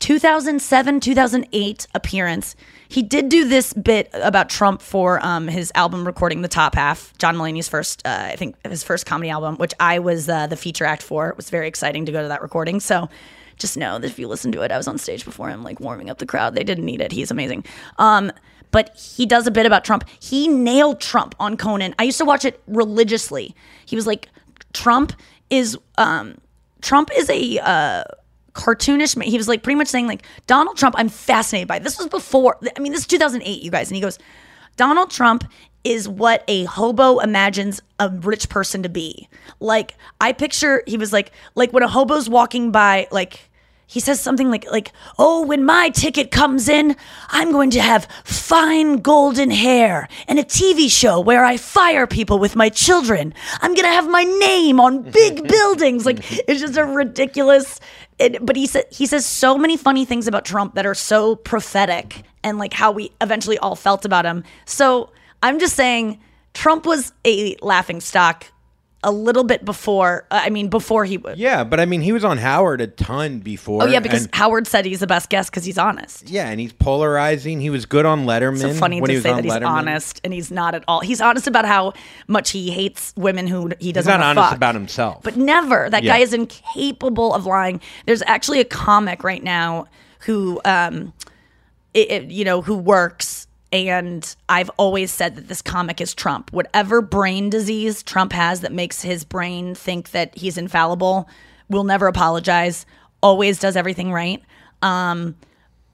[0.00, 2.56] 2007 2008 appearance.
[2.88, 7.16] He did do this bit about Trump for um, his album recording the top half,
[7.18, 10.56] John Mulaney's first, uh, I think his first comedy album, which I was uh, the
[10.56, 11.28] feature act for.
[11.28, 12.80] It was very exciting to go to that recording.
[12.80, 13.08] So
[13.58, 15.78] just know that if you listen to it, I was on stage before him, like
[15.78, 16.54] warming up the crowd.
[16.54, 17.12] They didn't need it.
[17.12, 17.64] He's amazing.
[17.98, 18.32] Um,
[18.72, 20.04] but he does a bit about Trump.
[20.18, 21.94] He nailed Trump on Conan.
[21.98, 23.54] I used to watch it religiously.
[23.84, 24.28] He was like,
[24.72, 25.12] Trump
[25.50, 26.38] is um,
[26.80, 28.04] Trump is a uh,
[28.52, 29.22] cartoonish.
[29.22, 30.94] He was like pretty much saying like Donald Trump.
[30.98, 31.98] I'm fascinated by this.
[31.98, 32.58] Was before.
[32.76, 34.18] I mean, this is 2008, you guys, and he goes,
[34.76, 35.44] Donald Trump
[35.84, 39.28] is what a hobo imagines a rich person to be.
[39.60, 43.50] Like I picture he was like like when a hobo's walking by like
[43.90, 46.94] he says something like like oh when my ticket comes in
[47.30, 52.38] i'm going to have fine golden hair and a tv show where i fire people
[52.38, 56.76] with my children i'm going to have my name on big buildings like it's just
[56.76, 57.80] a ridiculous
[58.40, 62.22] but he said he says so many funny things about trump that are so prophetic
[62.42, 64.44] and like how we eventually all felt about him.
[64.64, 65.10] So
[65.42, 66.20] i'm just saying
[66.54, 68.46] trump was a laughing stock
[69.02, 72.22] a little bit before i mean before he would yeah, but I mean, he was
[72.24, 73.82] on Howard a ton before.
[73.82, 76.28] Oh yeah, because and- Howard said he's the best guest because he's honest.
[76.28, 77.60] yeah, and he's polarizing.
[77.62, 78.60] He was good on Letterman.
[78.60, 79.66] So funny when he to was say that he's Letterman.
[79.68, 81.00] honest and he's not at all.
[81.00, 81.94] He's honest about how
[82.28, 84.56] much he hates women who he doesn't He's not honest fuck.
[84.56, 85.22] about himself.
[85.22, 85.88] But never.
[85.88, 86.16] That Yeah.
[86.16, 87.80] guy is incapable of lying.
[88.04, 89.86] There's actually a comic right now
[90.20, 91.14] who, um,
[91.94, 93.46] it, it- you know, who works.
[93.72, 96.52] And I've always said that this comic is Trump.
[96.52, 101.28] Whatever brain disease Trump has that makes his brain think that he's infallible,
[101.68, 102.84] will never apologize,
[103.22, 104.42] always does everything right.
[104.82, 105.36] Um,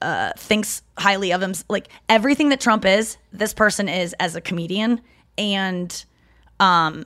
[0.01, 1.53] uh, thinks highly of him.
[1.69, 5.01] Like everything that Trump is, this person is as a comedian,
[5.37, 6.05] and
[6.59, 7.05] um,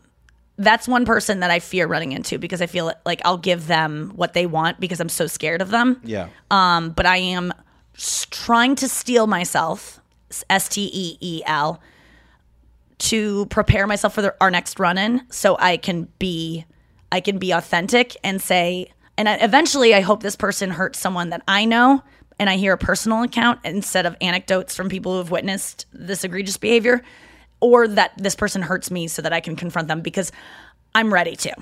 [0.57, 4.11] that's one person that I fear running into because I feel like I'll give them
[4.15, 6.01] what they want because I'm so scared of them.
[6.03, 6.29] Yeah.
[6.49, 7.53] Um, but I am
[8.29, 10.00] trying to steel myself,
[10.49, 11.81] S T E E L,
[12.99, 16.65] to prepare myself for the, our next run in, so I can be,
[17.11, 21.29] I can be authentic and say, and I, eventually, I hope this person hurts someone
[21.29, 22.03] that I know,
[22.39, 26.23] and I hear a personal account instead of anecdotes from people who have witnessed this
[26.23, 27.03] egregious behavior,
[27.59, 30.31] or that this person hurts me so that I can confront them because
[30.95, 31.53] I'm ready to.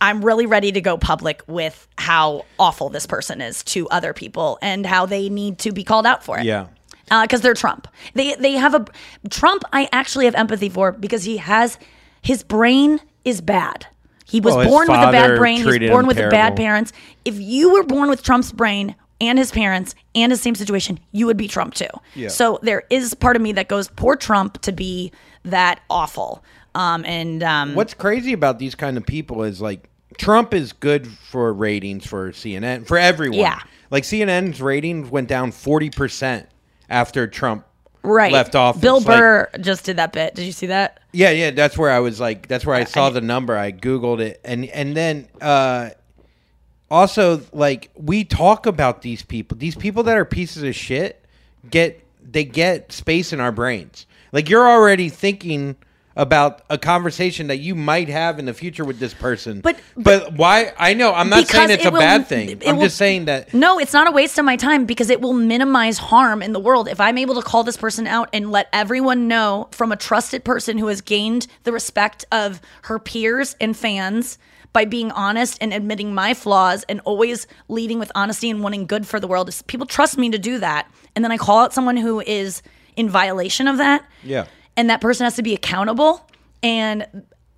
[0.00, 4.58] I'm really ready to go public with how awful this person is to other people
[4.62, 6.44] and how they need to be called out for it.
[6.44, 6.68] Yeah.
[7.10, 7.88] Because they're Trump.
[8.14, 8.86] They they have a
[9.30, 9.64] Trump.
[9.72, 11.78] I actually have empathy for because he has
[12.22, 13.86] his brain is bad.
[14.26, 15.56] He was Well, born with a bad brain.
[15.64, 16.92] He's born with bad parents.
[17.24, 21.26] If you were born with Trump's brain and his parents and his same situation, you
[21.26, 21.88] would be Trump too.
[22.14, 22.28] Yeah.
[22.28, 25.10] So there is part of me that goes, poor Trump to be
[25.44, 26.44] that awful.
[26.76, 31.08] Um, and um, What's crazy about these kind of people is like Trump is good
[31.08, 33.40] for ratings for CNN for everyone.
[33.40, 33.58] Yeah.
[33.90, 36.48] Like CNN's ratings went down forty percent
[36.90, 37.64] after Trump
[38.02, 38.80] right left office.
[38.82, 40.34] Bill Like, Burr just did that bit.
[40.34, 41.00] Did you see that?
[41.12, 43.56] yeah, yeah, that's where I was like that's where I saw the number.
[43.56, 45.90] I googled it and and then uh
[46.90, 49.56] also like we talk about these people.
[49.56, 51.24] These people that are pieces of shit
[51.68, 54.06] get they get space in our brains.
[54.32, 55.76] Like you're already thinking
[56.16, 59.60] about a conversation that you might have in the future with this person.
[59.60, 62.60] But but why I know I'm not saying it's it a will- bad thing.
[62.66, 65.20] I'm will- just saying that No, it's not a waste of my time because it
[65.20, 66.88] will minimize harm in the world.
[66.88, 70.44] If I'm able to call this person out and let everyone know from a trusted
[70.44, 74.38] person who has gained the respect of her peers and fans
[74.72, 79.06] by being honest and admitting my flaws and always leading with honesty and wanting good
[79.06, 79.50] for the world.
[79.66, 80.88] People trust me to do that.
[81.16, 82.62] And then I call out someone who is
[82.96, 84.46] in violation of that yeah.
[84.80, 86.26] And that person has to be accountable
[86.62, 87.06] and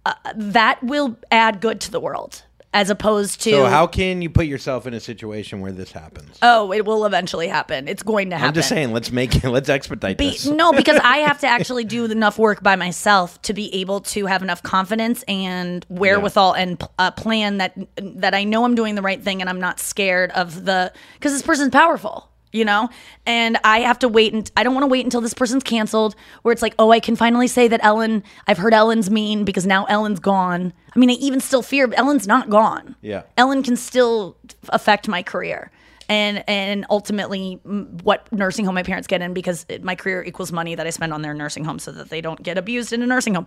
[0.05, 2.43] uh, that will add good to the world
[2.75, 6.37] as opposed to So how can you put yourself in a situation where this happens?
[6.43, 7.87] Oh, it will eventually happen.
[7.87, 8.49] It's going to happen.
[8.49, 9.49] I'm just saying, let's make it.
[9.49, 10.47] Let's expedite Be- this.
[10.47, 14.27] no, because I have to actually do enough work by myself to be able to
[14.27, 19.03] have enough confidence and wherewithal and a plan that that I know I'm doing the
[19.03, 22.89] right thing and I'm not scared of the because this person's powerful, you know.
[23.27, 26.15] And I have to wait and I don't want to wait until this person's canceled,
[26.43, 28.23] where it's like, oh, I can finally say that Ellen.
[28.47, 30.73] I've heard Ellen's mean because now Ellen's gone.
[30.95, 32.97] I mean, I even still fear Ellen's not gone.
[33.01, 33.23] Yeah.
[33.37, 34.37] Ellen can still
[34.69, 35.71] affect my career
[36.09, 37.55] and and ultimately
[38.03, 40.91] what nursing home my parents get in because it, my career equals money that I
[40.91, 43.47] spend on their nursing home so that they don't get abused in a nursing home.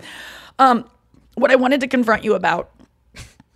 [0.58, 0.88] Um,
[1.34, 2.70] what I wanted to confront you about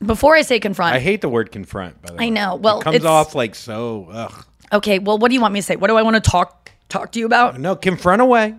[0.05, 0.95] before I say confront.
[0.95, 2.01] I hate the word confront.
[2.03, 2.57] By the way, I know.
[2.57, 4.09] Well, it comes off like so.
[4.11, 4.47] Ugh.
[4.73, 5.77] Okay, well, what do you want me to say?
[5.77, 7.59] What do I want to talk talk to you about?
[7.59, 8.55] No, confront away.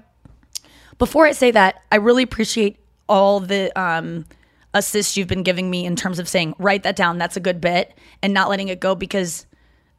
[0.97, 4.26] Before I say that, I really appreciate all the um,
[4.74, 7.17] assist you've been giving me in terms of saying write that down.
[7.17, 9.45] That's a good bit, and not letting it go because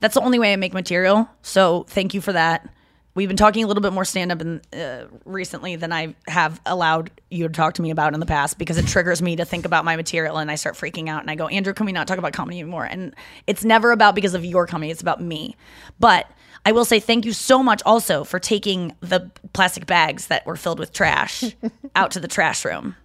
[0.01, 1.29] that's the only way I make material.
[1.43, 2.69] So thank you for that.
[3.15, 6.61] We've been talking a little bit more stand up in, uh, recently than I have
[6.65, 9.45] allowed you to talk to me about in the past because it triggers me to
[9.45, 11.93] think about my material and I start freaking out and I go, Andrew, can we
[11.93, 12.85] not talk about comedy anymore?
[12.85, 13.15] And
[13.47, 15.57] it's never about because of your comedy, it's about me.
[16.01, 16.27] But
[16.65, 20.57] I will say thank you so much also for taking the plastic bags that were
[20.57, 21.45] filled with trash
[21.95, 22.97] out to the trash room.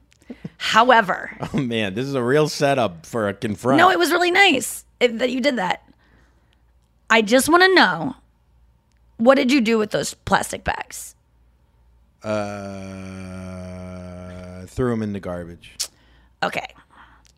[0.58, 3.78] However, Oh man, this is a real setup for a confront.
[3.78, 5.84] no, it was really nice that you did that.
[7.10, 8.16] I just want to know
[9.18, 11.16] what did you do with those plastic bags?
[13.38, 15.76] Uh, threw them in the garbage.
[16.44, 16.68] Okay.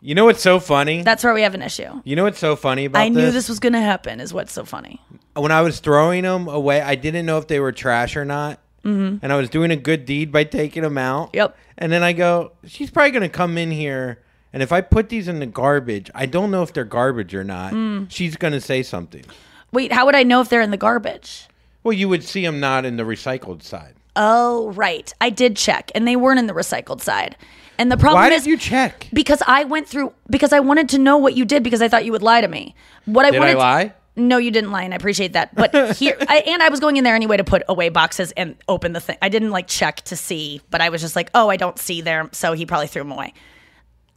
[0.02, 1.04] You know what's so funny?
[1.04, 2.02] That's where we have an issue.
[2.06, 3.34] You know what's so funny about I knew this?
[3.34, 5.02] this was going to happen, is what's so funny.
[5.36, 8.60] When I was throwing them away, I didn't know if they were trash or not.
[8.86, 9.20] Mhm.
[9.22, 11.32] And I was doing a good deed by taking them out.
[11.34, 11.58] Yep.
[11.78, 14.20] And then I go, she's probably going to come in here.
[14.54, 17.44] And if I put these in the garbage, I don't know if they're garbage or
[17.44, 17.74] not.
[17.74, 18.08] Mm.
[18.10, 19.26] She's going to say something.
[19.74, 21.49] Wait, how would I know if they're in the garbage?
[21.84, 23.96] Well, you would see them not in the recycled side.
[24.16, 25.14] Oh, right.
[25.22, 27.38] I did check, and they weren't in the recycled side.
[27.78, 29.08] And the problem Why is did you check?
[29.14, 32.04] because I went through because I wanted to know what you did because I thought
[32.04, 32.76] you would lie to me.
[33.06, 33.94] What I Did I wanted lie?
[34.18, 35.56] No, you didn't lie, and I appreciate that.
[35.56, 38.58] But here, I, and I was going in there anyway to put away boxes and
[38.68, 39.18] open the thing.
[39.22, 42.02] I didn't like check to see, but I was just like, oh, I don't see
[42.02, 43.34] there, so he probably threw them away.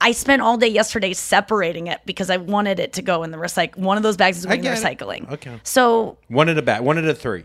[0.02, 3.38] I spent all day yesterday separating it because I wanted it to go in the
[3.38, 3.78] recycle.
[3.78, 4.78] One of those bags is going in the it.
[4.78, 5.30] recycling.
[5.30, 5.60] Okay.
[5.62, 7.44] So One of the bag, one of the three.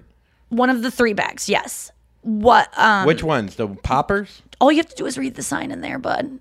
[0.49, 1.91] one of the three bags, yes.
[2.21, 2.67] What?
[2.77, 3.55] Um, Which ones?
[3.55, 4.41] The poppers?
[4.59, 6.39] All you have to do is read the sign in there, bud.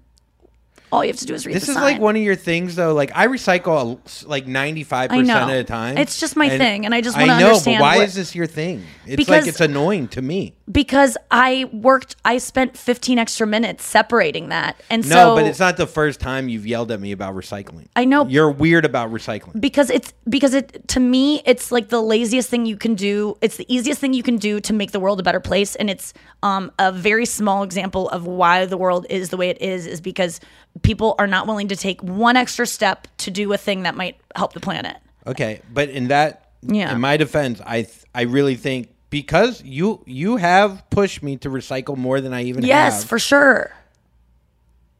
[0.93, 1.83] All you have to do is read This is sign.
[1.83, 2.95] like one of your things, though.
[2.95, 5.99] Like I recycle like ninety five percent of the time.
[5.99, 8.35] It's just my thing, and I just wanna know, understand But why what- is this
[8.35, 8.85] your thing?
[9.05, 10.55] It's Because- like it's annoying to me.
[10.71, 12.17] because I worked.
[12.25, 16.21] I spent 15 extra minutes separating that, and no, so but it's not the first
[16.21, 17.87] time you've yelled at me about recycling.
[17.97, 18.27] I know.
[18.27, 19.61] You're weird about recycling.
[19.61, 23.57] because it's because it to me it's like the laziest thing you can do it's
[23.57, 26.13] the easiest thing you can do to make the world a better place and it's
[26.43, 30.01] um, a very small example of why the world is the way it is is
[30.01, 30.41] because
[30.83, 34.17] people are not willing to take one extra step to do a thing that might
[34.35, 34.97] help the planet
[35.27, 36.93] Okay, but in that, Yeah.
[36.93, 41.49] in my defense, I th- I really think because you you have pushed me to
[41.51, 43.09] recycle more than I even yes have.
[43.09, 43.73] for sure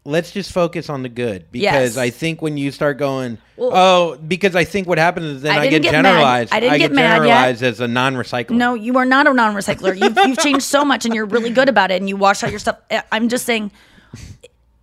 [0.05, 1.73] let's just focus on the good Yes.
[1.75, 5.43] because I think when you start going, Well- oh, because I think what happens is
[5.43, 6.03] then I I, get, get mad.
[6.05, 6.53] generalized.
[6.55, 7.13] I didn't get mad yet.
[7.17, 8.51] generalized as a non-recycler.
[8.51, 11.69] no you are not a non-recycler you've, you've changed so much and you're really good
[11.69, 12.79] about it and you wash out your stuff
[13.11, 13.73] i'm just saying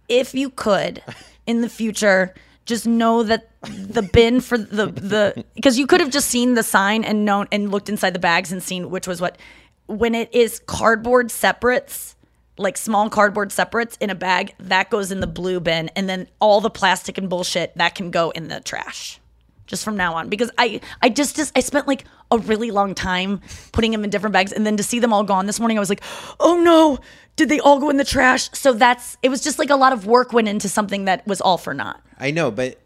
[0.09, 1.01] if you could
[1.45, 2.33] in the future
[2.65, 6.63] just know that the bin for the the because you could have just seen the
[6.63, 9.37] sign and known and looked inside the bags and seen which was what
[9.87, 12.15] when it is cardboard separates
[12.57, 16.27] like small cardboard separates in a bag that goes in the blue bin and then
[16.39, 19.19] all the plastic and bullshit that can go in the trash
[19.73, 20.29] just from now on.
[20.29, 24.09] Because I I just just I spent like a really long time putting them in
[24.09, 24.51] different bags.
[24.51, 26.03] And then to see them all gone this morning I was like
[26.39, 26.99] oh no
[27.35, 28.49] did they all go in the trash?
[28.53, 31.41] So that's it was just like a lot of work went into something that was
[31.41, 32.01] all for naught.
[32.19, 32.79] I know, but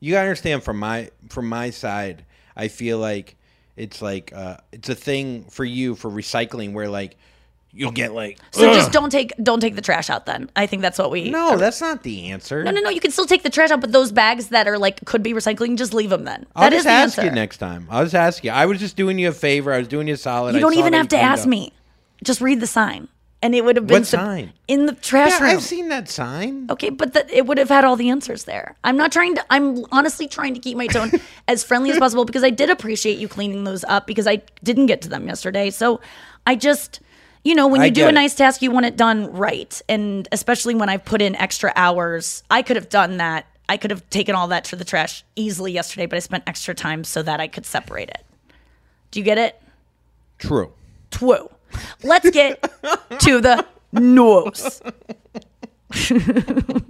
[0.00, 2.24] you gotta understand from my from my side,
[2.54, 3.36] I feel like
[3.76, 7.16] it's like uh, it's a thing for you for recycling where like
[7.76, 10.66] you'll get like so "Ugh." just don't take don't take the trash out then I
[10.66, 12.64] think that's what we no, that's not the answer.
[12.64, 14.78] no no no you can still take the trash out but those bags that are
[14.78, 17.24] like could be recycling just leave them then I'll That is just the ask answer
[17.28, 17.86] you next time.
[17.90, 18.50] I'll just ask you.
[18.50, 19.72] I was just doing you a favor.
[19.72, 20.54] I was doing you a solid.
[20.54, 21.48] you don't even have to ask up.
[21.48, 21.72] me
[22.24, 23.08] just read the sign
[23.42, 24.52] and it would have been What sub- sign?
[24.66, 26.66] in the trash Yeah, room I've seen that sign.
[26.70, 28.74] Okay, but that it would have had all the answers there.
[28.82, 29.44] I'm not trying to.
[29.50, 31.12] I'm honestly trying to keep my tone
[31.48, 34.86] as friendly as possible because I did appreciate you cleaning those up because I didn't
[34.86, 35.68] get to them yesterday.
[35.68, 36.00] So
[36.46, 37.00] I just,
[37.46, 38.14] you know, when I you do get a it.
[38.14, 42.42] nice task, you want it done right, and especially when I've put in extra hours,
[42.50, 43.46] I could have done that.
[43.68, 46.74] I could have taken all that to the trash easily yesterday, but I spent extra
[46.74, 48.24] time so that I could separate it.
[49.12, 49.62] Do you get it?
[50.38, 50.72] True.
[51.12, 51.48] True.
[52.02, 52.62] Let's get
[53.20, 54.82] to the news.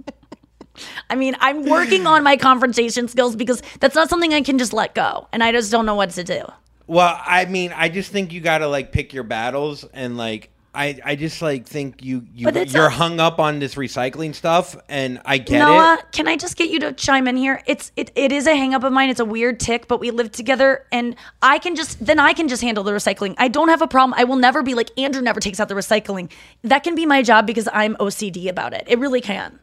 [1.09, 4.73] I mean, I'm working on my confrontation skills because that's not something I can just
[4.73, 6.43] let go, and I just don't know what to do.
[6.87, 10.49] Well, I mean, I just think you got to like pick your battles and like
[10.73, 14.75] I I just like think you you you're a- hung up on this recycling stuff
[14.87, 16.11] and I get Noah, it.
[16.11, 17.61] can I just get you to chime in here?
[17.65, 19.09] It's it, it is a hang up of mine.
[19.09, 22.47] It's a weird tick, but we live together and I can just then I can
[22.47, 23.33] just handle the recycling.
[23.39, 24.13] I don't have a problem.
[24.17, 26.31] I will never be like Andrew never takes out the recycling.
[26.63, 28.83] That can be my job because I'm OCD about it.
[28.87, 29.59] It really can.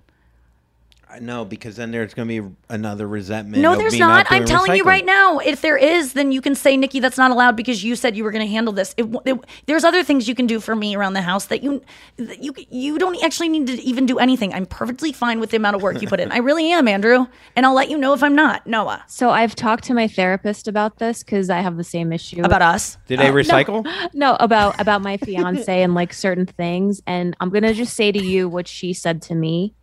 [1.20, 3.62] No, because then there's going to be another resentment.
[3.62, 4.26] No, there's me not.
[4.30, 5.38] I'm doing telling you right now.
[5.38, 8.24] If there is, then you can say, Nikki, that's not allowed because you said you
[8.24, 8.94] were going to handle this.
[8.96, 11.82] It, it- there's other things you can do for me around the house that you
[12.16, 14.52] that you you don't actually need to even do anything.
[14.54, 16.32] I'm perfectly fine with the amount of work you put in.
[16.32, 18.66] I really am, Andrew, and I'll let you know if I'm not.
[18.66, 22.42] Noah, So I've talked to my therapist about this because I have the same issue
[22.42, 22.98] About us?
[23.06, 23.34] Did they Uh, no.
[23.36, 24.10] recycle?
[24.14, 27.02] No, about about my fiance and like certain things.
[27.06, 29.74] And I'm gonna just say to you what she said to me.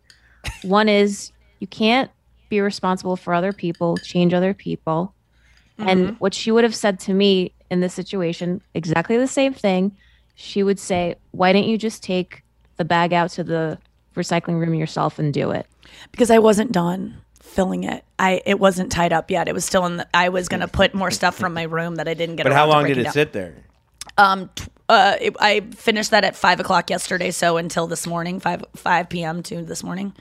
[0.62, 2.10] One is you can't
[2.48, 5.14] be responsible for other people, change other people.
[5.78, 9.96] And what she would have said to me in this situation, exactly the same thing.
[10.36, 12.44] She would say, Why didn't you just take
[12.76, 13.78] the bag out to the
[14.14, 15.66] recycling room yourself and do it?
[16.10, 18.04] because I wasn't done filling it.
[18.18, 19.48] I it wasn't tied up yet.
[19.48, 19.98] It was still in.
[19.98, 22.44] the I was going to put more stuff from my room that I didn't get.
[22.44, 23.12] But how long did breaking it down.
[23.12, 23.54] sit there?
[24.18, 28.40] Um, t- uh, it, I finished that at five o'clock yesterday, so until this morning,
[28.40, 29.42] five five p.m.
[29.44, 30.14] to this morning.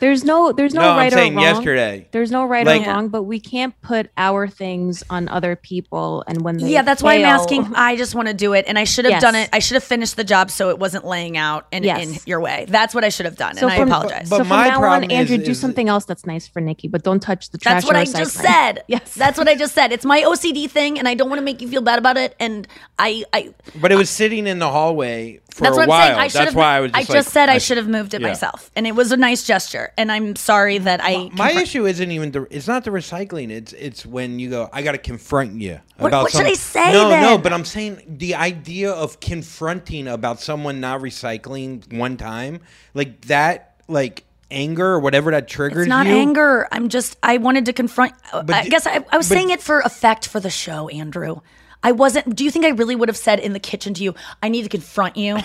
[0.00, 1.44] There's no there's no, No, I'm right saying or wrong.
[1.44, 2.08] yesterday.
[2.12, 6.22] There's no right Like- or wrong, but we can't put our things on other people
[6.26, 7.72] and when they Yeah, that's why I'm asking.
[7.74, 9.22] I just want to do it, and I should have Yes.
[9.22, 9.48] done it.
[9.52, 12.06] I should have finished the job so it wasn't laying out in, Yes.
[12.06, 12.66] in your way.
[12.68, 14.28] That's what I should have done, So and I apologize.
[14.30, 16.46] But so from my now on, problem Andrew, is- do is- something else that's nice
[16.46, 17.74] for Nikki, but don't touch the trash.
[17.82, 18.42] That's what or I just recycling.
[18.42, 18.84] said.
[18.88, 19.92] Yes, that's what I just said.
[19.92, 22.34] It's my OCD thing, and I don't want to make you feel bad about it.
[22.40, 22.66] And
[22.98, 26.18] I, I But it was sitting in the hallway for that's a what I'm saying.
[26.18, 26.54] I should That's have.
[26.56, 26.90] why I was.
[26.94, 28.28] I Just just like, said I, should have moved it yeah.
[28.28, 29.92] myself, and it was a nice gesture.
[29.96, 31.14] And I'm sorry that I.
[31.32, 32.46] My confront- issue isn't even the.
[32.50, 33.50] It's not the recycling.
[33.50, 34.68] It's it's when you go.
[34.72, 36.22] I got to confront you What- about.
[36.24, 37.38] what should I say No, no.
[37.38, 42.60] But I'm saying the idea of confronting about someone not recycling one time,
[42.94, 46.14] like that, like anger or whatever that triggers It's not you.
[46.16, 46.68] anger.
[46.70, 47.16] I'm just.
[47.22, 48.12] I wanted to confront.
[48.32, 50.88] But I d- guess I, I was but- saying it for effect for the show,
[50.88, 51.40] Andrew.
[51.82, 52.34] I wasn't.
[52.34, 54.62] Do you think I really would have said in the kitchen to you, "I need
[54.62, 55.38] to confront you"?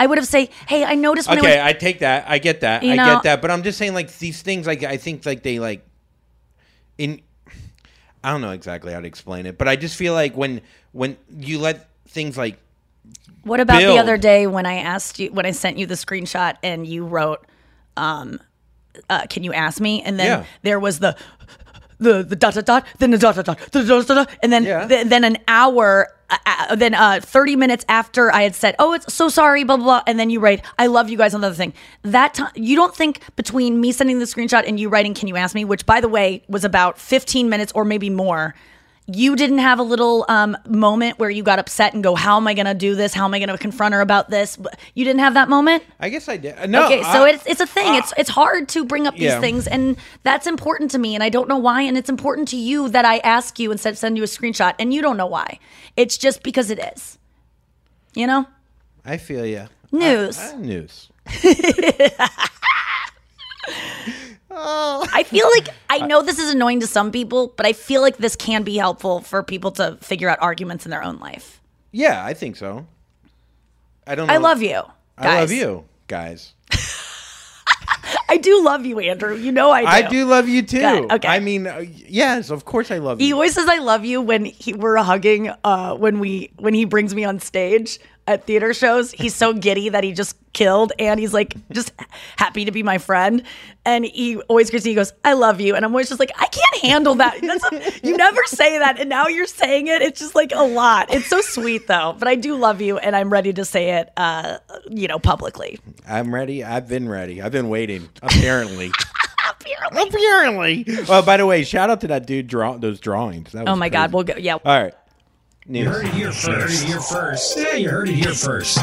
[0.00, 2.24] I would have say, "Hey, I noticed when okay, I was I take that.
[2.28, 2.82] I get that.
[2.82, 3.42] I know- get that.
[3.42, 5.86] But I'm just saying, like these things, like I think, like they like
[6.98, 7.20] in.
[8.24, 10.60] I don't know exactly how to explain it, but I just feel like when
[10.92, 12.58] when you let things like
[13.42, 15.94] What about build- the other day when I asked you when I sent you the
[15.94, 17.44] screenshot and you wrote,
[17.96, 18.40] um,
[19.10, 20.44] uh, "Can you ask me?" And then Yeah.
[20.62, 21.16] there was the
[22.02, 24.52] the the dot dot dot, then the dot dot dot, the dot dot dot, and
[24.52, 26.08] then th- then an hour.
[26.30, 29.76] Uh, uh, then uh, 30 minutes after I had said, "Oh, it's so sorry," blah
[29.76, 31.74] blah blah, and then you write, "I love you guys." on the other thing.
[32.04, 35.36] That time, you don't think between me sending the screenshot and you writing, "Can you
[35.36, 38.54] ask me?" which by the way was about 15 minutes or maybe more.
[39.08, 42.46] You didn't have a little um, moment where you got upset and go, "How am
[42.46, 43.12] I going to do this?
[43.12, 44.56] How am I going to confront her about this?"
[44.94, 45.82] You didn't have that moment.
[45.98, 46.70] I guess I did.
[46.70, 47.96] No, okay, so I- it's it's a thing.
[47.96, 49.40] it's it's hard to bring up these Yeah.
[49.40, 51.82] things, and that's important to me, and I don't know why.
[51.82, 54.74] And it's important to you that I ask you instead of send you a screenshot,
[54.78, 55.58] and you don't know why.
[55.96, 57.18] It's just because it is.
[58.14, 58.46] You know,
[59.04, 59.66] I feel you.
[59.90, 60.38] News.
[60.38, 61.08] I, I, news.
[64.54, 68.16] I feel like I know this is annoying to some people, but I feel like
[68.18, 71.60] this can be helpful for people to figure out arguments in their own life.
[71.90, 72.86] Yeah, I think so.
[74.06, 74.26] I don't.
[74.26, 74.34] Know.
[74.34, 74.82] I love you.
[75.18, 76.54] I love you, guys.
[78.28, 79.36] I do love you, Andrew.
[79.36, 79.86] You know I do.
[79.86, 81.06] I do love you too.
[81.10, 81.28] Okay.
[81.28, 83.26] I mean, uh, yes, of course I love you.
[83.26, 85.52] He always says I love you when he, we're hugging.
[85.64, 89.88] Uh, when we when he brings me on stage at theater shows, he's so giddy
[89.88, 91.92] that he just killed, and he's like just
[92.36, 93.42] happy to be my friend.
[93.84, 94.92] And he always greets me.
[94.92, 97.40] He goes, "I love you," and I'm always just like, I can't handle that.
[97.40, 100.02] That's a, you never say that, and now you're saying it.
[100.02, 101.12] It's just like a lot.
[101.12, 104.10] It's so sweet though, but I do love you, and I'm ready to say it.
[104.16, 104.58] Uh,
[104.88, 105.80] you know, publicly.
[106.06, 106.62] I'm ready.
[106.62, 107.42] I've been ready.
[107.42, 108.08] I've been waiting.
[108.22, 108.92] Apparently.
[109.90, 110.84] apparently.
[111.08, 113.52] Oh, by the way, shout out to that dude draw those drawings.
[113.52, 113.88] That Oh my.
[113.88, 114.36] God, we'll go.
[114.36, 114.54] Yeah.
[114.54, 114.94] All right.
[115.66, 116.88] You heard it here first.
[116.88, 117.56] You heard it Here first.
[117.56, 118.78] Yeah, you heard it here first.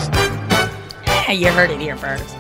[1.06, 2.36] Yeah, you heard it here first.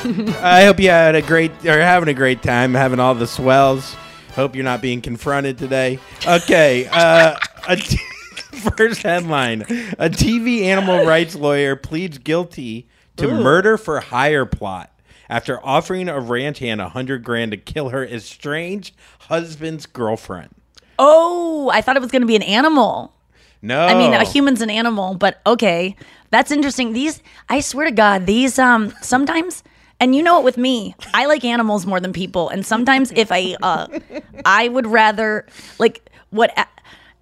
[0.42, 3.94] I hope you had a great or having a great time having all the swells.
[4.34, 6.00] Hope you're not being confronted today.
[6.26, 7.36] Okay, uh,
[7.68, 7.96] a t-
[8.76, 13.42] first headline: A TV animal rights lawyer pleads guilty to Ooh.
[13.42, 14.92] murder for hire plot
[15.28, 20.50] after offering a ranch hand a hundred grand to kill her estranged husband's girlfriend.
[20.98, 23.14] Oh, I thought it was going to be an animal.
[23.60, 25.96] No, I mean, a human's an animal, but okay,
[26.30, 26.92] that's interesting.
[26.92, 29.64] These, I swear to God, these um sometimes,
[29.98, 33.32] and you know it with me, I like animals more than people, and sometimes if
[33.32, 33.88] I uh,
[34.44, 35.46] I would rather
[35.78, 36.52] like what.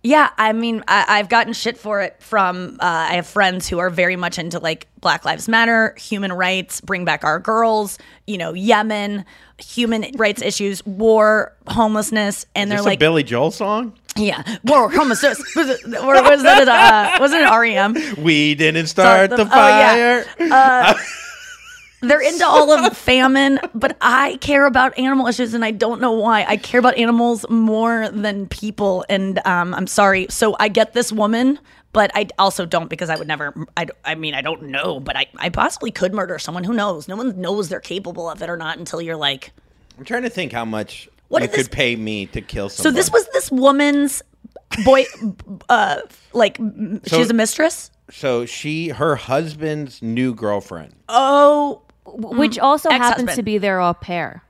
[0.07, 2.77] Yeah, I mean, I, I've gotten shit for it from.
[2.79, 6.81] Uh, I have friends who are very much into like Black Lives Matter, human rights,
[6.81, 9.25] bring back our girls, you know, Yemen,
[9.59, 13.99] human rights issues, war, homelessness, and they're like, a Billy Joel song?
[14.17, 15.39] yeah, war, homelessness.
[15.57, 16.69] was it, was that?
[16.69, 18.23] Uh, wasn't it REM?
[18.23, 20.25] We didn't start the, oh, fire.
[20.39, 20.95] yeah.
[20.95, 20.99] Uh,
[22.09, 26.13] they're into all of famine, but I care about animal issues, and I don't know
[26.13, 26.45] why.
[26.47, 30.27] I care about animals more than people, and um, I'm sorry.
[30.31, 31.59] So I get this woman,
[31.93, 33.55] but I also don't because I would never.
[33.77, 36.65] I, I mean, I don't know, but I, I possibly could murder someone.
[36.65, 37.09] Who knows?
[37.09, 39.53] No one knows they're capable of it or not until you're like.
[39.99, 42.69] I'm trying to think how much What you is this- could pay me to kill
[42.69, 42.93] someone.
[42.93, 44.23] So this was this woman's
[44.85, 45.05] boy,
[45.71, 46.01] uh,
[46.35, 47.91] like m- So- she's a mistress.
[48.11, 50.95] So she, her husband's new girlfriend.
[51.09, 53.37] Oh, Which also happens Ex-husband.
[53.37, 54.43] to be their au pair,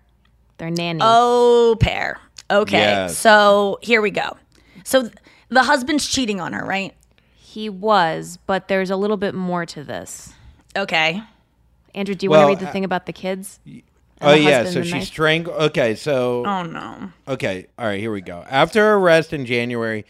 [0.58, 1.00] their nanny.
[1.02, 2.18] Oh, pair.
[2.50, 2.78] Okay.
[2.78, 3.18] Yes.
[3.18, 4.36] So here we go.
[4.84, 5.14] So th-
[5.48, 6.94] the husband's cheating on her, right?
[7.34, 10.32] He was, but there's a little bit more to this.
[10.76, 11.22] Okay.
[11.94, 13.58] Andrew, do you Well, want to read the uh, thing about the kids?
[13.64, 13.82] And
[14.20, 15.04] Oh the yeah, husband so and she knife?
[15.04, 15.56] strangled.
[15.56, 17.10] Okay, so Oh no.
[17.26, 18.44] Okay, all right, here we go.
[18.48, 20.04] After her arrest in January,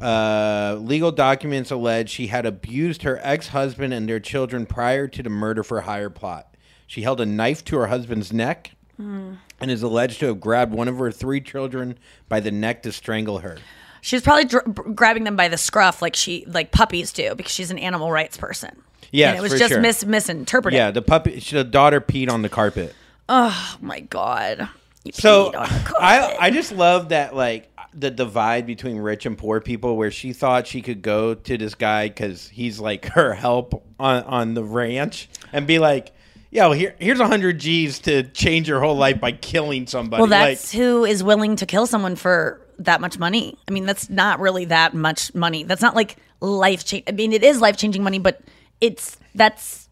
[0.00, 5.30] uh, legal documents allege she had abused her ex-husband and their children prior to the
[5.30, 6.49] murder for hire plot.
[6.90, 9.34] She held a knife to her husband's neck Hmm.
[9.60, 11.96] and is alleged to have grabbed one of her three children
[12.28, 13.58] by the neck to strangle her.
[14.00, 17.52] She was probably dr- grabbing them by the scruff, like she like puppies do, because
[17.52, 18.82] she's an animal rights person.
[19.12, 19.80] Yeah, and it was for just sure.
[19.80, 20.76] mis- misinterpreted.
[20.76, 21.38] Yeah, the puppy.
[21.38, 22.92] The daughter peed on the carpet.
[23.28, 24.68] Oh my god.
[25.04, 29.60] You So peed on I just love that like the divide between rich and poor
[29.60, 33.86] people where she thought she could go to this guy because he's like her help
[34.00, 36.10] on on the ranch and be like,
[36.50, 40.20] yo, here here's hundred G's to change your whole life by killing somebody.
[40.22, 43.56] Well, like, that's who is willing to kill someone for that much money.
[43.68, 45.64] I mean, that's not really that much money.
[45.64, 47.04] That's not like life change.
[47.08, 48.40] I mean, it is life changing money, but
[48.80, 49.88] it's that's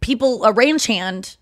[0.00, 1.36] people a range hand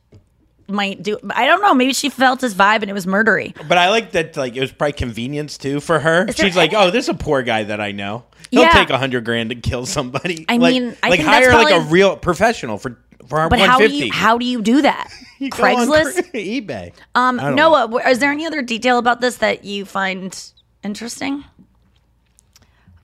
[0.68, 1.18] might do.
[1.30, 1.74] I don't know.
[1.74, 3.54] Maybe she felt his vibe and it was murdery.
[3.68, 4.36] But I like that.
[4.36, 6.24] Like it was probably convenience too for her.
[6.26, 8.24] There She's like, oh, this is a poor guy that I know.
[8.50, 8.70] He'll Yeah.
[8.70, 10.44] take a hundred grand to kill somebody.
[10.48, 12.96] I Like- mean, I like hire like a real professional for
[13.28, 15.10] for But one how do you how do you do that?
[15.42, 16.14] You Craigslist.
[16.14, 16.92] Cra- eBay.
[17.16, 20.52] Um, Noah, w- is there any other detail about this that you find
[20.84, 21.42] interesting?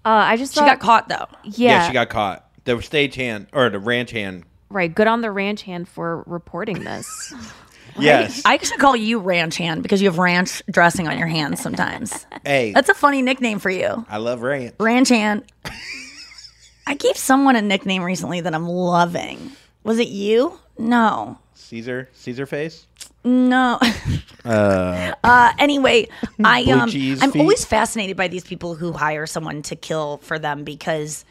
[0.04, 1.26] Uh, I just She thought, got caught though.
[1.42, 2.48] Yeah, Yeah, she got caught.
[2.64, 4.44] The stagehand or the ranch hand.
[4.68, 4.94] right.
[4.94, 7.34] Good on the ranch hand for reporting this.
[7.98, 8.42] Yes.
[8.44, 12.26] I should call you Ranch Hand because you have ranch dressing on your hands sometimes.
[12.44, 14.06] Hey, That's a funny nickname for you.
[14.08, 14.74] I love ranch.
[14.78, 15.42] Ranch Hand.
[16.86, 19.50] I gave someone a nickname recently that I'm loving.
[19.84, 20.58] Was it you?
[20.78, 21.38] No.
[21.54, 22.86] Caesar, Caesar face.
[23.24, 23.78] No.
[24.44, 26.08] Uh, Uh, anyway,
[26.42, 27.36] I um, I'm feet.
[27.36, 31.26] always fascinated by these people who hire someone to kill for them because,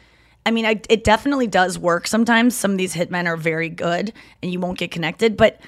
[0.46, 2.06] I mean, I, it definitely does work.
[2.06, 5.36] Sometimes some of these hitmen are very good, and you won't get connected.
[5.36, 5.60] But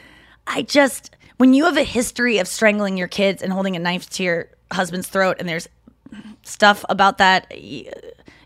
[0.46, 4.08] I just, when you have a history of strangling your kids and holding a knife
[4.10, 5.68] to your husband's throat, and there's
[6.42, 7.50] stuff about that.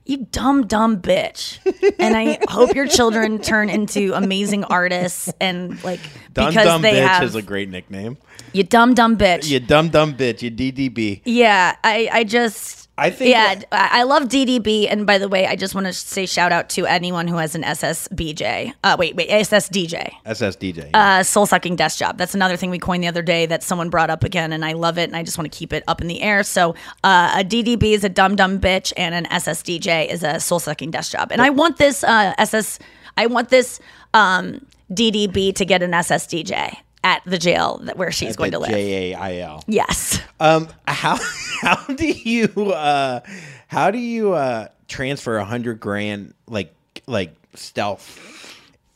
[0.07, 1.59] Y- You dumb, dumb bitch.
[1.99, 6.01] And I hope your children turn into amazing artists and like
[6.33, 8.17] dumb because dumb they bitch have is a great nickname.
[8.53, 9.49] you dumb, dumb bitch.
[9.49, 10.43] You dumb dumb bitch.
[10.43, 11.23] You DDB.
[11.25, 12.84] Yeah, I, I just.
[12.97, 14.87] I think Yeah, I I love DDB.
[14.89, 17.55] And by the way, I just want to say shout out to anyone who has
[17.55, 18.73] an SSBJ.
[18.85, 20.13] Uh, wait, wait, SSDJ.
[20.25, 20.91] SSDJ.
[20.95, 22.19] Uh, soul sucking desk job.
[22.19, 24.75] That's another thing we coined the other day that someone brought up again, and I
[24.75, 26.45] love it, and I just want to keep it up in the air.
[26.45, 30.61] So, uh, a DDB is a dumb dumb bitch, and an SSDJ is a soul
[30.61, 31.33] sucking desk job.
[31.33, 32.79] And I want this uh, SS,
[33.17, 33.81] I want this
[34.13, 38.71] um, DDB to get an SSDJ at the jail that where she's going to live.
[38.71, 39.63] J A I L.
[39.69, 40.21] Yes.
[40.41, 41.17] Um, how
[41.61, 43.21] how do you uh
[43.69, 46.75] how do you uh transfer a hundred grand like
[47.07, 48.33] like stealth?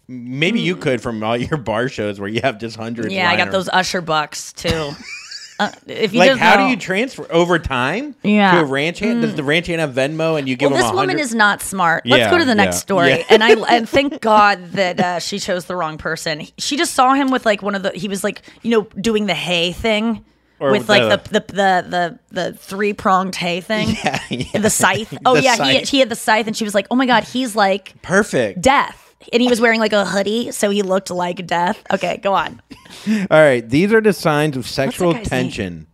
[0.09, 3.12] Maybe you could from all your bar shows where you have just hundreds.
[3.12, 4.92] Yeah, I got those Usher bucks too.
[5.59, 8.14] uh, if you Like, how know- do you transfer over time?
[8.22, 8.52] Yeah.
[8.52, 9.22] to a ranch hand.
[9.22, 12.06] Does the ranch hand have Venmo and you give well, this woman is not smart.
[12.06, 13.09] Let's Yeah, go to the next yeah, story.
[13.11, 13.22] yeah.
[13.30, 16.46] And I and thank God that uh, she chose the wrong person.
[16.59, 17.90] She just saw him with like one of the.
[17.90, 20.24] He was like you know doing the hay thing.
[20.61, 24.61] Or with the- like the the the the, the three pronged hay thing, Yeah, yeah.
[24.61, 25.16] the scythe.
[25.24, 27.22] Oh The yeah, he he had the scythe, and she was like, "Oh my god,
[27.24, 28.61] he's like Perfect.
[28.61, 31.83] death." And he was wearing like a hoodie, so he looked like death.
[31.93, 32.62] Okay, go on.
[33.09, 35.87] All right, these are the signs of sexual guy's tension.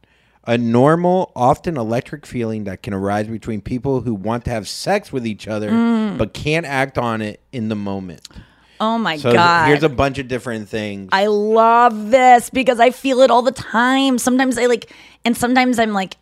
[0.47, 5.11] A normal, often electric feeling that can arise between people who want to have sex
[5.12, 6.18] with each other Mm.
[6.18, 8.20] but can't act on it in the moment.
[8.78, 9.68] Oh my so god.
[9.68, 11.09] here's a bunch of different things.
[11.12, 14.18] I love this because I feel it all the time.
[14.18, 14.93] Sometimes I like,
[15.24, 16.16] and sometimes I'm like,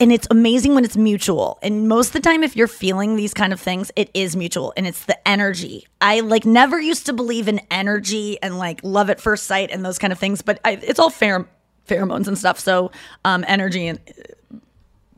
[0.00, 1.58] and it's amazing when it's mutual.
[1.62, 4.72] And most of the time, if you're feeling these kind of things, it is mutual
[4.76, 5.86] and it's the energy.
[6.00, 9.84] I like never used to believe in energy and like love at first sight and
[9.84, 11.46] those kind of things, but I, it's all pher-
[11.88, 12.60] pheromones and stuff.
[12.60, 12.92] So,
[13.24, 14.56] um, energy and uh,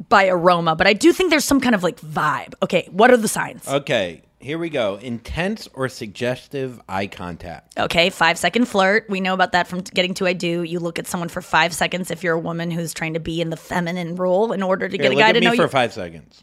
[0.09, 0.75] by aroma.
[0.77, 2.55] But I do think there's some kind of like vibe.
[2.63, 3.69] Okay, what are the signs?
[3.69, 4.97] okay, here we go.
[4.97, 7.79] Intense or suggestive eye contact.
[7.79, 9.07] Okay, five second flirt.
[9.09, 10.63] We know about that from getting to I do.
[10.63, 13.41] You look at someone for five seconds if you're a woman who's trying to be
[13.41, 15.47] in the feminine role in order to Here, get a look guy at to me
[15.47, 15.69] know for you.
[15.69, 16.43] five seconds.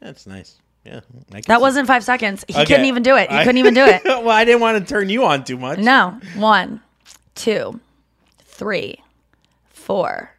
[0.00, 0.56] That's nice.
[0.84, 1.00] Yeah,
[1.30, 2.44] I can That see- wasn't five seconds.
[2.48, 2.64] He Okay.
[2.66, 3.30] couldn't even do it.
[3.30, 4.02] He I- couldn't even do it.
[4.04, 5.78] well, I didn't want to turn you on too much.
[5.78, 6.18] No.
[6.34, 6.80] One,
[7.36, 7.78] two,
[8.44, 9.00] three,
[9.68, 10.34] four,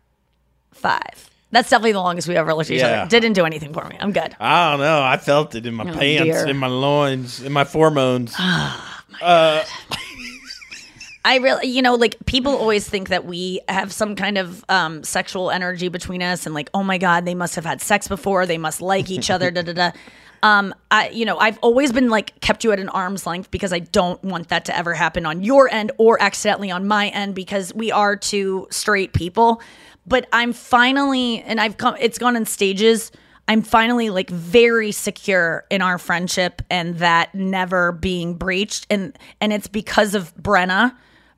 [0.72, 1.30] five.
[1.54, 3.04] That's definitely the longest we ever looked at each Yeah.
[3.04, 3.10] other.
[3.10, 3.96] Didn't do anything for me.
[4.00, 4.36] I'm good.
[4.40, 5.02] I don't know.
[5.04, 6.48] I felt it in my Oh, pants, dear.
[6.48, 8.34] in my loins, in my pheromones.
[8.40, 9.64] Oh, uh,
[11.26, 15.04] I really, you know, like people always think that we have some kind of um,
[15.04, 18.46] sexual energy between us, and like, oh my god, they must have had sex before.
[18.46, 19.50] They must like each other.
[19.52, 19.92] da da da.
[20.44, 23.72] Um, I, you know, I've always been like kept you at an arm's length because
[23.72, 27.34] I don't want that to ever happen on your end or accidentally on my end
[27.34, 29.62] because we are two straight people.
[30.06, 33.12] But I'm finally, and I've come, it's gone in stages.
[33.48, 38.88] I'm finally like very secure in our friendship and that never being breached.
[38.90, 40.96] And and it's because of Brenna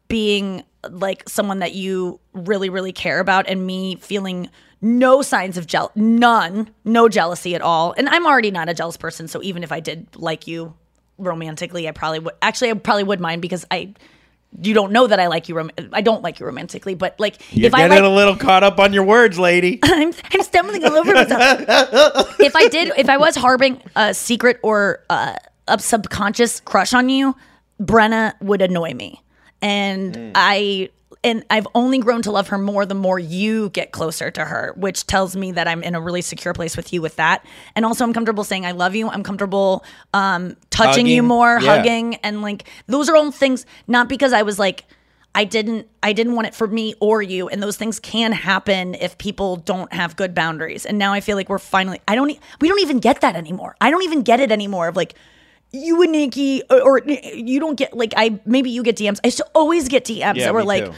[0.08, 4.50] being like someone that you really, really care about and me feeling
[4.82, 7.96] no signs of jeal none, no jealousy at all.
[7.98, 10.76] And I'm already not a jealous person, so even if I did like you
[11.18, 13.94] romantically, I probably would actually I probably would mind because I
[14.62, 17.36] you don't know that I like you rom- I don't like you romantically, but like
[17.56, 19.80] you're if I getting like a little caught up on your words, lady.
[19.84, 22.40] I'm, I'm stumbling all over myself.
[22.40, 25.36] if I did, if I was harboring a secret or uh,
[25.68, 27.36] a subconscious crush on you,
[27.82, 29.22] Brenna would annoy me.
[29.62, 30.90] And I,
[31.26, 34.74] and I've only grown to love her more the more you get closer to her,
[34.78, 37.44] which tells me that I'm in a really secure place with you with that.
[37.76, 39.10] And also, I'm comfortable saying I love you.
[39.10, 41.78] I'm comfortable um, touching you more, Yeah.
[41.78, 43.66] hugging, and like those are all things.
[43.88, 44.86] Not because I was like.
[45.38, 48.96] I didn't I didn't want it for me or you and those things can happen
[48.96, 50.86] if people don't have good boundaries.
[50.86, 53.76] And now I feel like we're finally I don't we don't even get that anymore.
[53.82, 55.14] I don't even get it anymore of like
[55.72, 59.20] you and Nikki or, or you don't get like I maybe you get DMs.
[59.24, 60.94] I used to always get DMs Yeah, that were like too.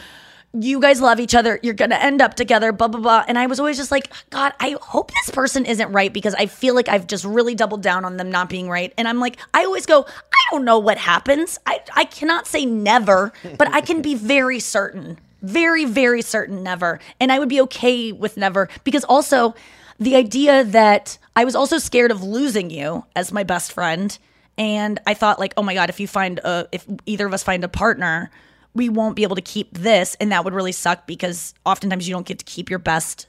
[0.53, 1.59] you guys love each other.
[1.63, 3.25] You're to end up together, blah, blah, blah.
[3.27, 6.45] And I was always just like, God, I hope this person isn't right because I
[6.45, 8.93] feel like I've just really doubled down on them not being right.
[8.97, 11.59] And I'm like, I always go, I don't know what happens.
[11.65, 16.99] I, I cannot say never, but I can be very certain, very, very certain never.
[17.19, 19.53] And I would be okay with never because also
[19.99, 24.17] the idea that I was also scared of losing you as my best friend.
[24.57, 27.43] And I thought, like, oh my God, if you find a, if either of us
[27.43, 28.31] find a partner,
[28.73, 30.15] we won't be able to keep this.
[30.19, 33.27] And that would really suck because oftentimes you don't get to keep your best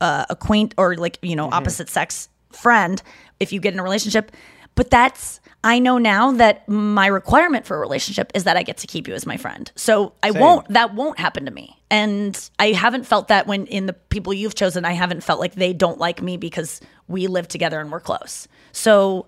[0.00, 3.02] uh, acquaint or like you know opposite sex friend
[3.40, 4.32] if you get in a relationship.
[4.74, 8.76] But that's i know now that my requirement for a relationship is that i get
[8.76, 9.72] to keep you as my friend.
[9.74, 10.40] So i Same.
[10.40, 11.78] won't that won't happen to me.
[11.90, 15.54] And i haven't felt that when in the people you've chosen i haven't felt like
[15.54, 18.48] they don't like me because we live together and we're close.
[18.72, 19.26] So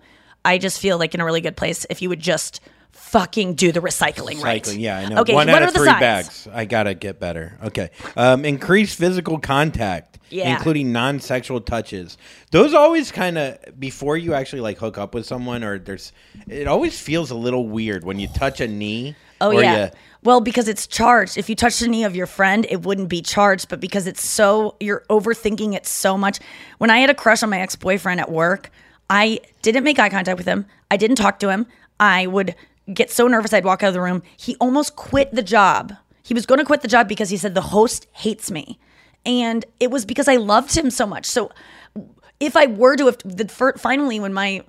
[0.48, 2.60] i just feel like in a really good place if you would just
[2.92, 5.20] fucking do the recycling, right Cycling, yeah, I know.
[5.22, 6.00] Okay, One out of three signs?
[6.00, 6.48] bags.
[6.52, 7.56] I gotta get better.
[7.64, 10.54] Okay, um, increase physical contact, Yeah.
[10.54, 12.18] including non-sexual touches.
[12.50, 16.12] Those always kind of before you actually like hook up with someone, or there's.
[16.48, 19.14] It always feels a little weird when you touch a knee.
[19.40, 19.84] Oh or yeah.
[19.86, 19.90] you-
[20.24, 21.38] Well, because it's charged.
[21.38, 24.26] If you touch the knee of your friend, it wouldn't be charged, but because it's
[24.26, 26.40] so you're overthinking it so much.
[26.78, 28.70] When I had a crush on my ex-boyfriend at work,
[29.10, 30.66] I didn't make eye contact with him.
[30.90, 31.66] I didn't talk to him.
[31.98, 32.54] I would
[32.92, 34.22] get so nervous I'd walk out of the room.
[34.36, 35.94] He almost quit the job.
[36.22, 38.78] He was going to quit the job because he said the host hates me.
[39.24, 41.26] And it was because I loved him so much.
[41.26, 41.50] So
[42.40, 43.48] if I were to have the
[43.78, 44.62] finally when my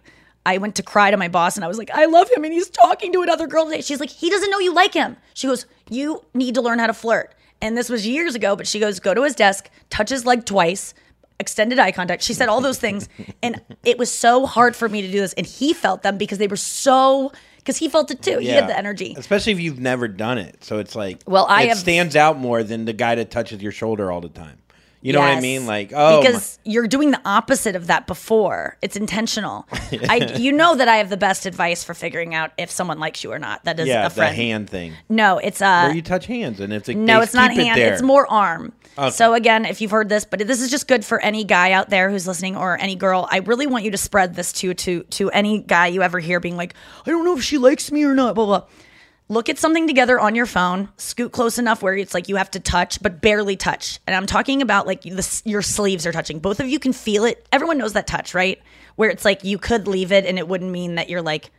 [0.45, 2.53] I went to cry to my boss and I was like, I love him and
[2.53, 3.81] he's talking to another girl today.
[3.81, 5.17] She's like, he doesn't know you like him.
[5.33, 7.35] She goes, you need to learn how to flirt.
[7.61, 10.45] And this was years ago, but she goes, go to his desk, touch his leg
[10.45, 10.93] twice,
[11.39, 12.21] extended eye contact.
[12.23, 13.07] She said all those things.
[13.41, 15.33] And it was so hard for me to do this.
[15.33, 18.39] And he felt them because they were so, because he felt it too.
[18.39, 19.15] He had the energy.
[19.17, 20.63] especially if you've never done it.
[20.63, 23.61] So it's like, Well, I it have- stands out more than the guy that touches
[23.61, 24.57] your shoulder all the time.
[25.01, 25.65] You know what I mean?
[25.65, 28.75] Like, oh, my- because you're doing the opposite of that before.
[28.81, 29.65] It's intentional.
[30.09, 33.23] I, you know that I have the best advice for figuring out if someone likes
[33.23, 33.63] you or not.
[33.63, 34.35] That is yeah, a the friend.
[34.35, 34.93] hand thing.
[35.07, 35.83] No, it's uh.
[35.85, 37.79] where you touch hands, and it's like, no, they it's not keep it hand.
[37.79, 38.73] It's more arm.
[38.99, 39.11] Okay.
[39.11, 41.89] So again, if you've heard this, but this is just good for any guy out
[41.89, 43.27] there who's listening or any girl.
[43.31, 46.41] I really want you to spread this to to to any guy you ever hear
[46.41, 46.73] being like,
[47.05, 48.35] I don't know if she likes me or not.
[48.35, 48.67] Blah blah.
[49.29, 50.89] Look at something together on your phone.
[50.97, 53.99] Scoot close enough where it's like you have to touch, but barely touch.
[54.05, 56.39] And I'm talking about like the, your sleeves are touching.
[56.39, 57.47] Both of you can feel it.
[57.53, 58.59] Everyone knows that touch, right?
[58.95, 61.51] Where it's like you could leave it and it wouldn't mean that you're like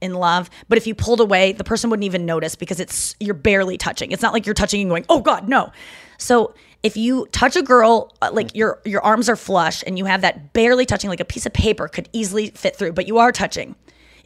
[0.00, 0.50] in love.
[0.68, 4.12] But if you pulled away, the person wouldn't even notice because it's you're barely touching.
[4.12, 5.72] It's not like you're touching and going, "Oh God, no."
[6.18, 6.54] So
[6.84, 10.20] if you touch a girl, uh, like your your arms are flush and you have
[10.20, 13.32] that barely touching, like a piece of paper could easily fit through, but you are
[13.32, 13.74] touching.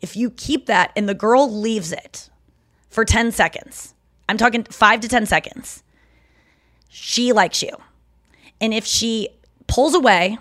[0.02, 2.28] If you keep that and the girl leaves it
[2.90, 3.94] for ten seconds,
[4.28, 5.84] I'm talking five to ten seconds.
[6.88, 7.70] She likes you,
[8.60, 9.28] and if she
[9.68, 10.38] pulls away,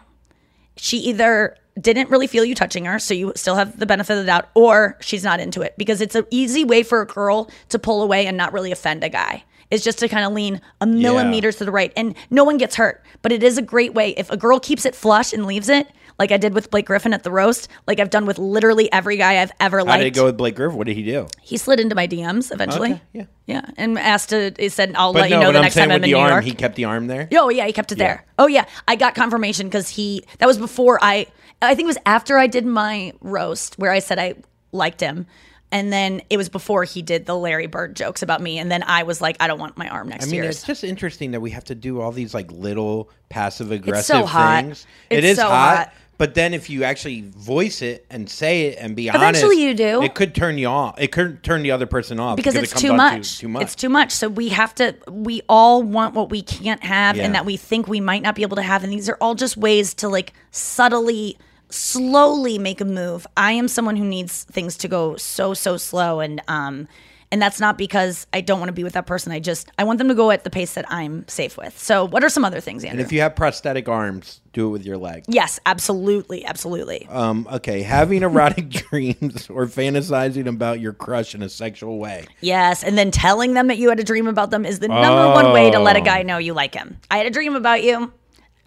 [0.76, 4.20] she either didn't really feel you touching her, so you still have the benefit of
[4.20, 7.52] the doubt, or she's not into it because it's an easy way for a girl
[7.70, 9.44] to pull away and not really offend a guy.
[9.70, 12.76] It's just to kind of lean a millimeter to the right, and no one gets
[12.76, 13.04] hurt.
[13.22, 15.88] But it is a great way if a girl keeps it flush and leaves it,
[16.20, 19.18] like I did with Blake Griffin at the roast, like I've done with literally every
[19.18, 19.92] guy I've ever liked.
[19.92, 20.78] How did it go with Blake Griffin?
[20.78, 21.28] What did he do?
[21.42, 22.94] He slid into my DMs eventually.
[22.94, 23.26] Okay, yeah.
[23.46, 24.54] yeah, and asked to.
[24.58, 26.08] He said, "I'll But let no, you know the I'm next time I'm in the
[26.14, 27.28] New arm, York." he kept the arm there.
[27.34, 28.26] Oh yeah, he kept it there.
[28.40, 30.24] Oh yeah, I got confirmation because he.
[30.40, 31.28] That was before I.
[31.62, 34.36] I think it was after I did my roast where I said I
[34.72, 35.26] liked him,
[35.72, 38.84] and then it was before he did the Larry Bird jokes about me, and then
[38.84, 40.30] I was like, I don't want my arm next year.
[40.30, 40.58] I mean, yours.
[40.58, 44.28] it's just interesting that we have to do all these like little passive aggressive so
[44.28, 44.86] things.
[45.10, 45.94] it It's so hot, hot.
[46.18, 49.74] but then if you actually voice it and say it and be Eventually honest, you
[49.74, 50.02] do.
[50.04, 51.00] It could turn you off.
[51.00, 53.38] It could turn the other person off because it it's comes too much.
[53.40, 53.62] Too, much.
[53.64, 54.12] It's too much.
[54.14, 54.96] So we have to.
[55.12, 57.26] We all want what we can't have, Yeah.
[57.26, 58.84] and that we think we might not be able to have.
[58.86, 61.38] And these are all just ways to like subtly,
[61.70, 63.28] slowly make a move.
[63.36, 66.88] I am someone who needs things to go so so slow, and um,
[67.30, 69.34] And that's not because I don't want to be with that person.
[69.34, 71.78] I just I want them to go at the pace that I'm safe with.
[71.78, 73.04] So, what are some other things, And Andrew?
[73.06, 75.26] if you have prosthetic arms, do it with your leg.
[75.28, 77.06] yes, absolutely, absolutely.
[77.10, 82.28] Um, okay, having erotic dreams or fantasizing about your crush in a sexual way.
[82.40, 85.28] Yes, and then telling them that you had a dream about them is the number
[85.34, 86.06] one way to let a Oh.
[86.06, 86.98] guy know you like him.
[87.12, 88.14] I had a dream about you.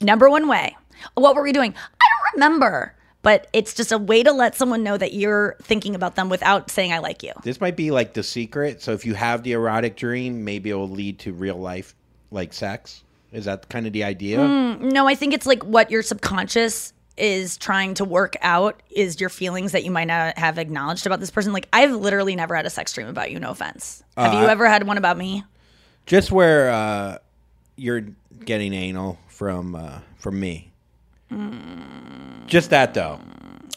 [0.03, 0.77] Number one way.
[1.15, 1.75] What were we doing?
[2.01, 2.95] I don't remember.
[3.23, 6.71] But it's just a way to let someone know that you're thinking about them without
[6.71, 7.33] saying I like you.
[7.43, 8.81] This might be like the secret.
[8.81, 11.95] So if you have the erotic dream, maybe it will lead to real life,
[12.31, 13.05] like sex.
[13.31, 14.39] Is that kind of the idea?
[14.39, 19.21] Mm, no, I think it's like what your subconscious is trying to work out is
[19.21, 21.53] your feelings that you might not have acknowledged about this person.
[21.53, 24.03] Like I've literally never had a sex dream about you, no offense.
[24.17, 25.45] Have Uh, you ever had one about me?
[26.07, 27.19] Just where uh,
[27.77, 28.07] you're
[28.47, 30.70] getting anal from uh, from me.
[32.47, 33.21] Just that though.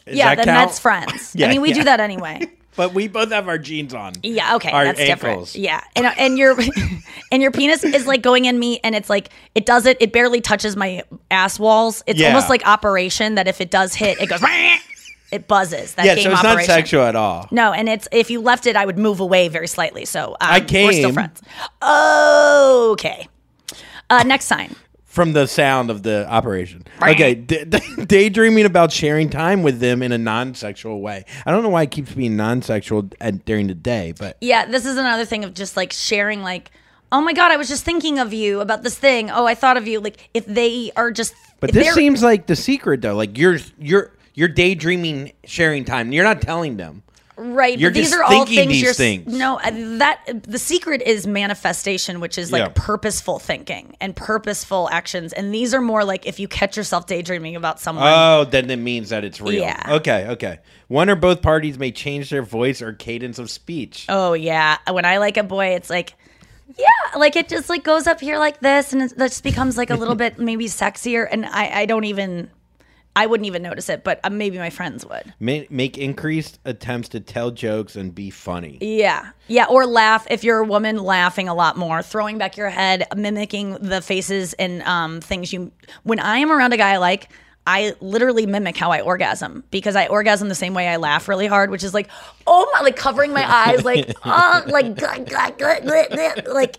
[0.06, 0.68] Does yeah, that then count?
[0.68, 1.34] that's friends.
[1.34, 1.74] Yeah, I mean, we yeah.
[1.74, 2.40] do that anyway.
[2.76, 4.14] But we both have our jeans on.
[4.24, 5.52] Yeah, okay, Our that's ankles.
[5.52, 5.64] different.
[5.64, 6.56] Yeah, and and your
[7.30, 9.96] and your penis is like going in me, and it's like it does it.
[10.00, 12.02] It barely touches my ass walls.
[12.08, 12.26] It's Yeah.
[12.30, 14.42] almost like operation that if it does hit, it goes.
[15.30, 15.94] It buzzes.
[15.94, 16.56] That yeah, game so it's operation.
[16.56, 17.46] not sexual at all.
[17.52, 20.04] No, and it's if you left it, I would move away very slightly.
[20.04, 21.14] So um, I We're still came.
[21.14, 21.42] friends.
[21.80, 23.28] Okay.
[24.10, 24.74] Uh, next sign.
[25.14, 26.82] From the sound of the operation.
[27.00, 31.24] Okay, d- d- daydreaming about sharing time with them in a non-sexual way.
[31.46, 34.84] I don't know why it keeps being non-sexual at, during the day, but Yeah, this
[34.84, 36.72] is another thing of just like sharing, like,
[37.12, 39.30] oh my god, I was just thinking of you about this thing.
[39.30, 40.00] Oh, I thought of you.
[40.00, 43.14] Like, if they are just, but this seems like the secret though.
[43.14, 46.10] Like you're you're you're daydreaming sharing time.
[46.10, 47.03] You're not telling them.
[47.36, 49.26] Right, You're but these are all things these you're things.
[49.26, 52.72] no uh, that the secret is manifestation, which is like Yeah.
[52.74, 57.56] purposeful thinking and purposeful actions, and these are more like if you catch yourself daydreaming
[57.56, 58.06] about someone.
[58.06, 59.54] Oh, then it means that it's real.
[59.62, 59.82] Yeah.
[59.96, 60.58] Okay, okay.
[60.88, 64.06] One or both parties may change their voice or cadence of speech.
[64.08, 66.14] Oh yeah, when I like a boy, it's like.
[66.78, 69.90] Yeah, like it just like goes up here like this, and it just becomes like
[69.90, 72.48] a little bit maybe sexier, and I I don't even,
[73.16, 75.32] I wouldn't even notice it, but uh, maybe my friends would.
[75.38, 78.78] Ma- make increased attempts to tell jokes and be funny.
[78.80, 79.30] Yeah.
[79.46, 79.66] Yeah.
[79.66, 83.74] Or laugh if you're a woman, laughing a lot more, throwing back your head, mimicking
[83.74, 85.70] the faces and um, things you.
[86.02, 87.30] When I am around a guy I like,
[87.66, 91.46] I literally mimic how I orgasm because I orgasm the same way I laugh really
[91.46, 92.08] hard, which is like,
[92.46, 94.98] oh my, like covering my eyes, like, uh, like,
[96.46, 96.76] like,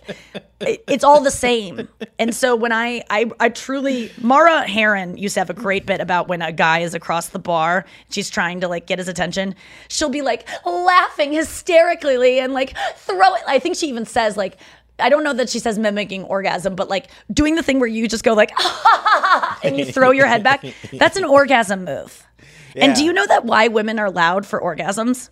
[0.88, 1.88] it's all the same.
[2.19, 6.01] And so when I, I, I truly, Mara Heron used to have a great bit
[6.01, 9.55] about when a guy is across the bar, she's trying to like get his attention.
[9.88, 13.41] She'll be like laughing hysterically and like throw it.
[13.47, 14.57] I think she even says like,
[15.00, 18.08] I don't know that she says mimicking orgasm, but like doing the thing where you
[18.08, 18.52] just go like,
[19.64, 20.66] and you throw your head back.
[20.93, 22.26] That's an orgasm move.
[22.76, 25.30] And do you know that why women are loud for orgasms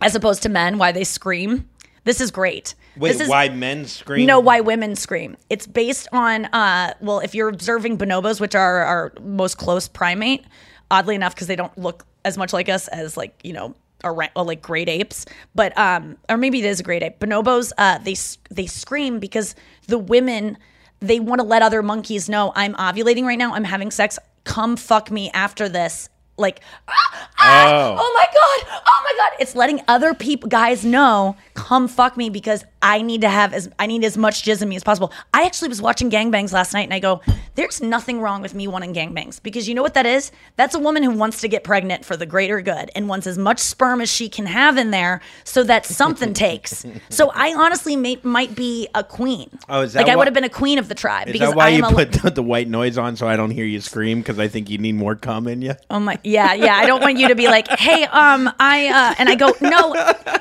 [0.00, 1.68] as opposed to men, why they scream?
[2.04, 2.76] This is great.
[2.96, 4.26] Wait, this is, why men scream?
[4.26, 5.36] No, why women scream.
[5.50, 10.44] It's based on, uh, well, if you're observing bonobos, which are our most close primate,
[10.90, 14.14] oddly enough, because they don't look as much like us as like you know, or
[14.44, 17.18] like great apes, but um, or maybe it is a great ape.
[17.18, 18.14] Bonobos, uh, they
[18.54, 19.54] they scream because
[19.88, 20.58] the women
[21.00, 23.54] they want to let other monkeys know I'm ovulating right now.
[23.54, 24.18] I'm having sex.
[24.44, 26.08] Come fuck me after this.
[26.38, 27.96] Like, ah, ah, Oh.
[27.98, 29.40] oh my god, oh my god!
[29.40, 33.68] It's letting other people, guys, know, come fuck me because I need to have as
[33.80, 35.12] I need as much jizz in me as possible.
[35.34, 37.20] I actually was watching gangbangs last night, and I go,
[37.56, 40.30] "There's nothing wrong with me wanting gangbangs because you know what that is?
[40.54, 43.38] That's a woman who wants to get pregnant for the greater good and wants as
[43.38, 46.86] much sperm as she can have in there so that something takes.
[47.08, 49.50] So I honestly may, might be a queen.
[49.68, 51.50] Oh, is that like I would have been a queen of the tribe Is because
[51.50, 53.50] that why I am you a put the, the white noise on so I don't
[53.50, 54.20] hear you scream?
[54.20, 55.74] Because I think you need more cum in you.
[55.90, 56.76] Oh my, yeah, yeah.
[56.76, 59.94] I don't want you to be like, hey, um, I, uh, and I go, no,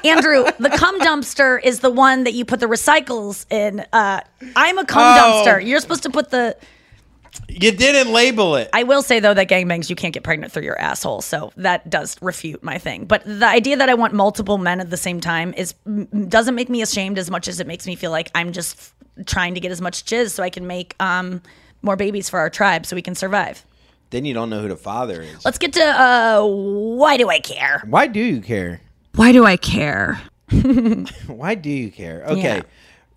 [0.04, 3.86] Andrew, the cum dumpster is the one that you put the recycles in.
[3.94, 4.22] Uh,
[4.56, 5.44] I'm a cum Oh.
[5.46, 5.66] dumpster.
[5.66, 6.56] You're supposed to put the.
[7.50, 8.70] You didn't label it.
[8.72, 11.90] I will say though that gangbangs you can't get pregnant through your asshole, so that
[11.90, 13.06] does refute my thing.
[13.06, 15.74] But the idea that I want multiple men at the same time is
[16.30, 18.94] doesn't make me ashamed as much as it makes me feel like I'm just
[19.26, 21.42] trying to get as much jizz so I can make um
[21.82, 23.66] more babies for our tribe so we can survive.
[24.12, 25.44] Then you don't know who the father is.
[25.44, 27.84] Let's get to uh why do I care?
[27.86, 28.80] Why do you care?
[29.16, 30.22] Why do I care?
[31.28, 32.24] Why do you care?
[32.28, 32.58] Okay.
[32.58, 32.62] Yeah.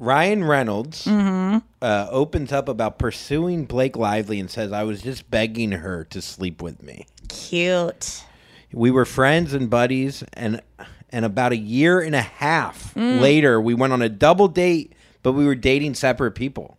[0.00, 1.62] Ryan Reynolds Mhm.
[1.82, 6.22] uh, opens up about pursuing Blake Lively and says, I was just begging her to
[6.22, 7.06] sleep with me.
[7.28, 8.22] Cute.
[8.72, 10.60] We were friends and buddies, and
[11.10, 13.20] and about a year and a half Mm.
[13.20, 16.77] later, we went on a double date, but we were dating separate people.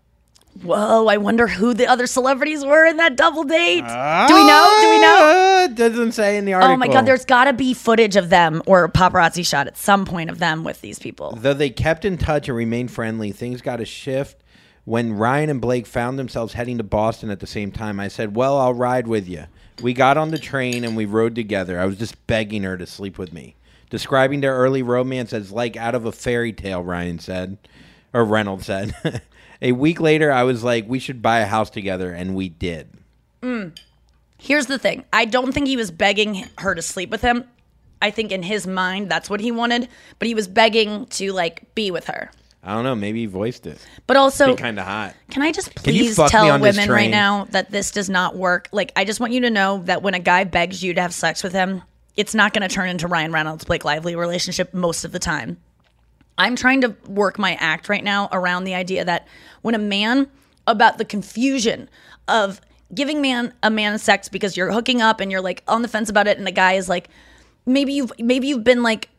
[0.61, 3.79] Whoa, I wonder who the other celebrities were in that double date.
[3.79, 4.77] Do we know?
[4.81, 5.19] Do we know?
[5.21, 6.73] Ah, it doesn't say in the article.
[6.73, 9.77] Oh my god, there's got to be footage of them or a paparazzi shot at
[9.77, 11.33] some point of them with these people.
[11.37, 14.43] Though they kept in touch and remained friendly, things got to shift
[14.83, 17.99] when Ryan and Blake found themselves heading to Boston at the same time.
[17.99, 19.45] I said, Well, I'll ride with you.
[19.81, 21.79] We got on the train and we rode together.
[21.79, 23.55] I was just begging her to sleep with me.
[23.89, 27.57] Describing their early romance as like out of a fairy tale, Ryan said,
[28.13, 28.93] or Reynolds said.
[29.61, 32.89] a week later, I was like, We should buy a house together, and we did.
[33.41, 33.77] Mm.
[34.37, 35.03] Here's the thing.
[35.11, 37.43] I don't think he was begging her to sleep with him.
[38.01, 41.75] I think in his mind that's what he wanted, but he was begging to like
[41.75, 42.31] be with her.
[42.63, 42.95] I don't know.
[42.95, 43.79] Maybe he voiced it.
[44.05, 45.15] But also, kind of hot.
[45.29, 47.91] Can I just you please fuck me tell on this women right now that this
[47.91, 48.67] does not work?
[48.71, 51.13] Like, I just want you to know that when a guy begs you to have
[51.13, 51.81] sex with him,
[52.17, 55.57] it's not going to turn into Ryan Reynolds Blake Lively relationship most of the time.
[56.39, 59.27] I'm trying to work my act right now around the idea that
[59.61, 60.27] when a man
[60.65, 61.89] about the confusion
[62.27, 62.61] of
[62.93, 66.09] giving man a man sex because you're hooking up and you're like on the fence
[66.09, 67.09] about it and the guy is like
[67.65, 69.09] maybe you've maybe you've been like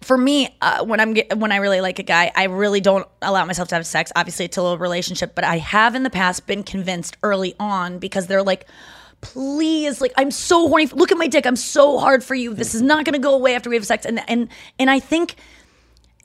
[0.00, 3.44] for me uh, when i'm when i really like a guy i really don't allow
[3.44, 4.12] myself to have sex.
[4.14, 8.26] Obviously till a relationship but i have in the past been convinced early on because
[8.26, 8.66] they're like
[9.22, 10.86] please like i'm so horny.
[10.86, 11.46] Look at my dick.
[11.46, 12.52] I'm so hard for you.
[12.54, 14.04] This is not going to go away after we have sex.
[14.04, 15.36] And and and i think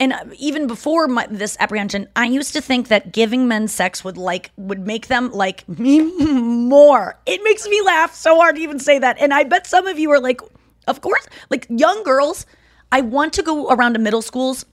[0.00, 4.16] and even before my, this apprehension, I used to think that giving men sex would
[4.16, 6.00] like would make them like me
[6.32, 7.18] more.
[7.26, 9.18] It makes me laugh so hard to even say that.
[9.20, 10.40] And I bet some of you are like,
[10.88, 12.46] of course, like young girls.
[12.90, 14.64] I want to go around to middle schools,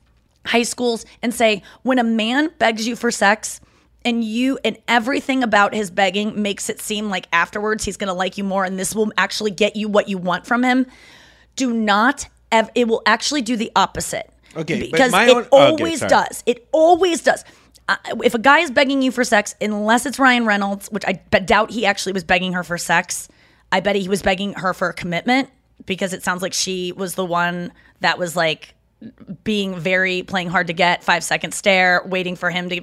[0.45, 3.59] high schools, and say when a man begs you for sex.
[4.05, 8.37] And you and everything about his begging makes it seem like afterwards he's gonna like
[8.37, 10.85] you more, and this will actually get you what you want from him.
[11.57, 12.29] Do not.
[12.49, 14.31] Ev- it will actually do the opposite.
[14.57, 16.09] Okay, but because it own- always sorry.
[16.09, 16.43] does.
[16.45, 17.43] It always does.
[17.89, 21.13] Uh, if a guy is begging you for sex, unless it's Ryan Reynolds, which I
[21.13, 23.29] doubt he actually was begging her for sex,
[23.71, 25.49] I bet he was begging her for a commitment
[25.85, 28.73] because it sounds like she was the one that was like
[29.43, 32.81] being very playing hard to get, five second stare, waiting for him to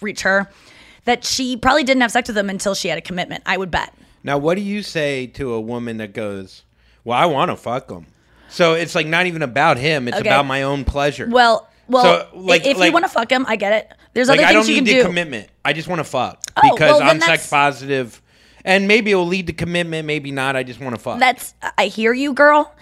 [0.00, 0.50] reach her.
[1.04, 3.42] That she probably didn't have sex with him until she had a commitment.
[3.46, 3.94] I would bet.
[4.22, 6.64] Now, what do you say to a woman that goes,
[7.04, 8.06] "Well, I want to fuck him,"
[8.54, 10.28] so it's like not even about him; it's Okay.
[10.28, 11.28] about my own pleasure.
[11.30, 13.92] Well, well, So, like- if like- you want to fuck him, I get it.
[14.14, 15.06] There's like other I things don't you need can the do.
[15.08, 15.48] commitment.
[15.64, 18.22] I just want to fuck Oh, because well, I'm sex positive,
[18.64, 20.06] and maybe it'll lead to commitment.
[20.06, 20.56] Maybe not.
[20.56, 21.18] I just want to fuck.
[21.18, 22.72] That's I hear you, girl.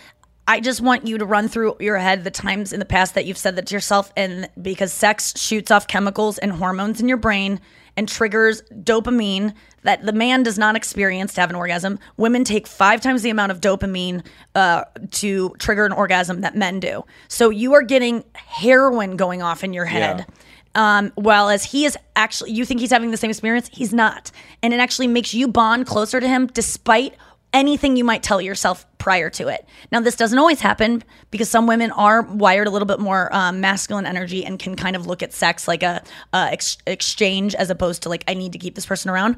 [0.47, 3.25] I just want you to run through your head the times in the past that
[3.27, 7.17] you've said that to yourself, and because sex shoots off chemicals and hormones in your
[7.17, 7.61] brain
[7.97, 9.53] and triggers dopamine
[9.83, 11.99] that the man does not experience to have an orgasm.
[12.17, 14.25] Women take five times the amount of dopamine
[14.55, 17.05] uh, to trigger an orgasm that men do.
[17.29, 20.27] So you are getting heroin going off in your head.
[20.75, 24.31] Um, while as he is actually, you think he's having the same experience, he's not,
[24.63, 27.15] and it actually makes you bond closer to him, despite
[27.53, 29.67] anything you might tell yourself prior to it.
[29.91, 33.61] Now, this doesn't always happen because some women are wired a little bit more um,
[33.61, 38.03] masculine energy and can kind of look at sex like a, ex- exchange as opposed
[38.05, 39.37] to like I need to keep this person around.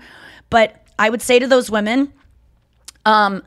[0.51, 2.13] But I would say to those women,
[3.05, 3.43] um,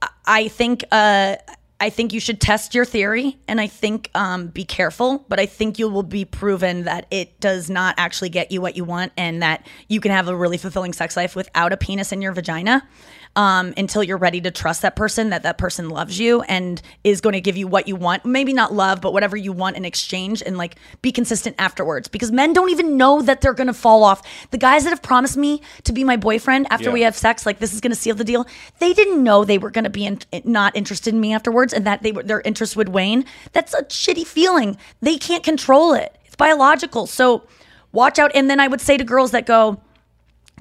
[0.00, 1.36] I- I think uh,
[1.80, 5.24] I think you should test your theory, and I think um, be careful.
[5.28, 8.76] But I think you will be proven that it does not actually get you what
[8.76, 12.12] you want, and that you can have a really fulfilling sex life without a penis
[12.12, 12.86] in your vagina.
[13.34, 17.22] Um, until you're ready to trust that person, that that person loves you and is
[17.22, 18.26] going to give you what you want.
[18.26, 22.08] Maybe not love, but whatever you want in exchange, and like be consistent afterwards.
[22.08, 24.20] Because men don't even know that they're going to fall off.
[24.50, 26.92] The guys that have promised me to be my boyfriend after Yeah.
[26.92, 28.46] we have sex, like this is going to seal the deal.
[28.80, 31.86] They didn't know they were going to be in, not interested in me afterwards, and
[31.86, 33.24] that they were, their interest would wane.
[33.52, 34.76] That's a shitty feeling.
[35.00, 36.14] They can't control it.
[36.26, 37.06] It's biological.
[37.06, 37.44] So
[37.92, 38.30] watch out.
[38.34, 39.80] And then I would say to girls that go,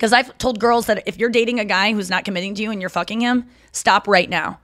[0.02, 2.72] because I've told girls that if you're dating a guy who's not committing to you
[2.72, 4.60] and you're fucking him, stop right now.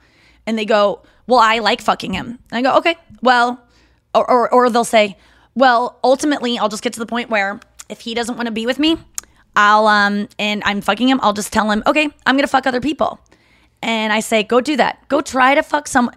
[0.48, 2.40] And they go, Well, I like fucking him.
[2.50, 3.64] And I go, Okay, well,
[4.16, 5.16] or, or, or they'll say,
[5.54, 8.66] Well, ultimately, I'll just get to the point where if he doesn't want to be
[8.66, 8.98] with me,
[9.56, 12.66] I'll, um, and I'm fucking him, I'll just tell him, Okay, I'm going to fuck
[12.66, 13.20] other people.
[13.84, 15.08] And I say, go do that.
[15.08, 16.10] Go try to fuck some.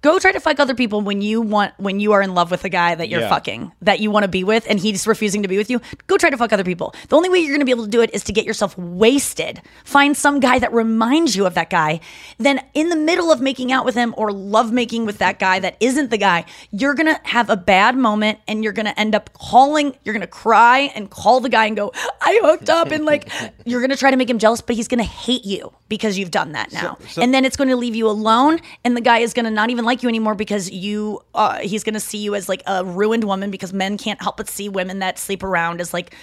[0.00, 2.64] Go try to fuck other people when you want when you are in love with
[2.64, 3.28] a guy that you're Yeah.
[3.28, 5.80] fucking that you want to be with, and he's refusing to be with you.
[6.06, 6.94] Go try to fuck other people.
[7.10, 8.76] The only way you're going to be able to do it is to get yourself
[8.78, 9.60] wasted.
[9.84, 12.00] Find some guy that reminds you of that guy.
[12.38, 15.58] Then in the middle of making out with him or love making with that guy
[15.60, 18.98] that isn't the guy, you're going to have a bad moment, and you're going to
[18.98, 19.94] end up calling.
[20.04, 21.92] You're going to cry and call the guy and go,
[22.22, 23.28] "I hooked up," and like
[23.66, 26.16] you're going to try to make him jealous, but he's going to hate you because
[26.18, 29.00] you've done that now so- and then it's going to leave you alone and the
[29.00, 32.00] guy is going to not even like you anymore because you uh, he's going to
[32.00, 35.18] see you as like a ruined woman because men can't help but see women that
[35.18, 36.14] sleep around as like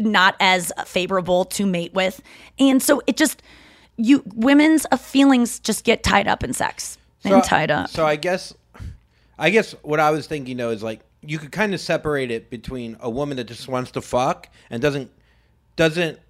[0.00, 2.22] not as favorable to mate with.
[2.58, 3.42] And so it just
[3.96, 7.90] you women's uh, feelings just get tied up in sex and tied up.
[7.90, 8.54] So I guess,
[9.38, 12.48] I guess what I was thinking though is like you could kind of separate it
[12.48, 15.10] between a woman that just wants to fuck and doesn't
[15.74, 16.20] doesn't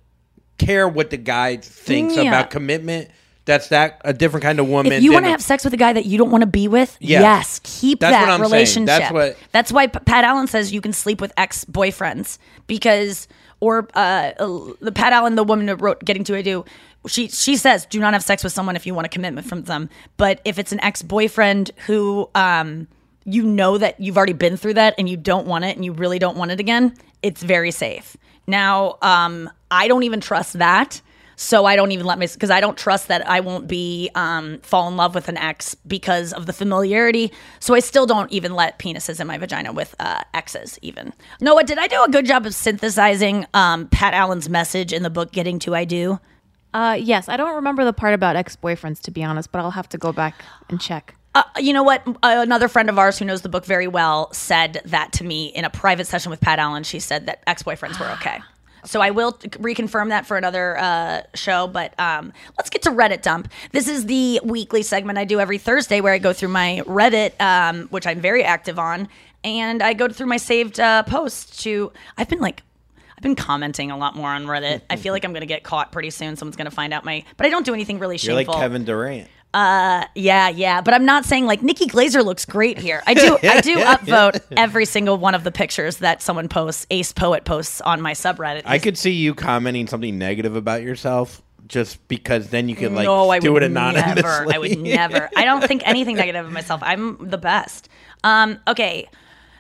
[0.57, 2.23] care what the guy thinks Yeah.
[2.23, 3.11] about commitment.
[3.49, 4.93] That's that a different kind of woman.
[4.93, 6.69] If you want to have sex with a guy that you don't want to be
[6.69, 7.23] with, Yes.
[7.23, 8.53] yes, keep That's that what I'm saying.
[8.53, 8.87] relationship.
[8.87, 13.27] That's what- That's why Pat Allen says you can sleep with ex boyfriends because,
[13.61, 16.65] or uh, uh, the Pat Allen, the woman who wrote "Getting to I Do,"
[17.07, 19.63] she she says do not have sex with someone if you want a commitment from
[19.65, 19.89] them.
[20.19, 22.87] But if it's an ex boyfriend who um
[23.25, 25.93] you know that you've already been through that and you don't want it and you
[25.93, 28.17] really don't want it again, it's very safe.
[28.47, 31.03] Now, um, I don't even trust that.
[31.41, 34.59] So I don't even let my because I don't trust that I won't be um,
[34.59, 37.31] fall in love with an ex because of the familiarity.
[37.61, 40.81] So I still don't even let penises in my vagina with uh, exes.
[40.83, 45.05] Even Noah, did I do a good job of synthesizing um, Pat Allen's message in
[45.05, 46.19] the book "Getting to I Do"?
[46.75, 49.71] Uh, yes, I don't remember the part about ex boyfriends to be honest, but I'll
[49.71, 50.35] have to go back
[50.69, 51.15] and check.
[51.37, 52.03] Uh, you know what?
[52.05, 55.47] Uh, another friend of ours who knows the book very well said that to me
[55.55, 56.83] in a private session with Pat Allen.
[56.83, 58.41] She said that ex boyfriends were okay.
[58.85, 61.67] So I will reconfirm that for another uh, show.
[61.67, 63.51] But um, let's get to Reddit dump.
[63.73, 67.41] This is the weekly segment I do every Thursday where I go through my Reddit,
[67.41, 69.09] um, which I'm very active on,
[69.45, 71.63] and I go through my saved uh, posts.
[71.63, 72.63] To I've been like
[73.19, 74.83] I've been commenting a lot more on Reddit.
[74.89, 76.37] I feel like I'm going to get caught pretty soon.
[76.37, 78.43] Someone's going to find out my, but I don't do anything really shameful.
[78.43, 79.29] You're like Kevin Durant.
[79.59, 83.03] Uh, yeah, yeah, but I'm not saying like Nikki Glazer looks great here.
[83.09, 86.87] I do, I do upvote every single one of the pictures that someone posts.
[86.91, 88.63] Ace Poet posts on my subreddit.
[88.67, 93.05] I could see you commenting something negative about yourself just because then you could like
[93.05, 94.15] no, I do it anonymously.
[94.23, 94.55] never.
[94.55, 95.29] I would never.
[95.37, 96.81] I don't think anything negative of myself.
[96.85, 97.89] I'm the best.
[98.23, 99.09] Um, okay.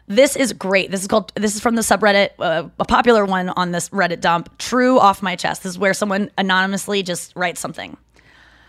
[0.06, 0.92] This is great.
[0.92, 1.32] This is called.
[1.34, 4.56] This is from the subreddit, uh, a popular one on this Reddit dump.
[4.58, 5.64] True off my chest.
[5.64, 7.96] This is where someone anonymously just writes something.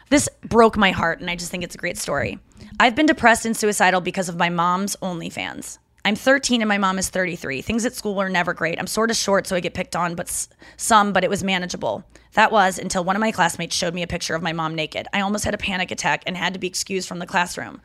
[0.10, 2.40] This broke my heart, and I just think it's a great story.
[2.80, 5.78] I've been depressed and suicidal because of my mom's OnlyFans.
[6.06, 7.62] I'm 13 and my mom is 33.
[7.62, 8.80] Things at school were never great.
[8.80, 10.48] I'm sort of short, so I get picked on, but
[10.78, 12.04] some, but it was manageable.
[12.34, 15.08] That was until one of my classmates showed me a picture of my mom naked.
[15.14, 17.82] I almost had a panic attack and had to be excused from the classroom.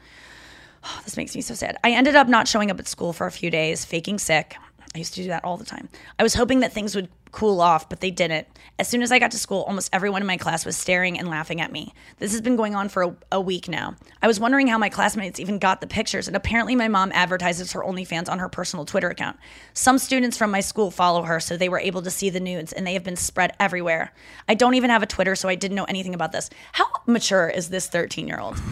[0.85, 1.77] Oh, this makes me so sad.
[1.85, 4.57] I ended up not showing up at school for a few days, faking sick.
[4.95, 5.89] I used to do that all the time.
[6.18, 8.47] I was hoping that things would cool off, but they didn't.
[8.78, 11.28] As soon as I got to school, almost everyone in my class was staring and
[11.28, 11.93] laughing at me.
[12.20, 13.97] This has been going on for a, a week now.
[14.22, 17.72] I was wondering how my classmates even got the pictures, and apparently my mom advertises
[17.72, 19.37] her OnlyFans on her personal Twitter account.
[19.72, 22.72] Some students from my school follow her, so they were able to see the nudes,
[22.72, 24.12] and they have been spread everywhere.
[24.49, 26.51] I don't even have a Twitter, so I didn't know anything about this.
[26.70, 28.62] How mature is this 13 year old?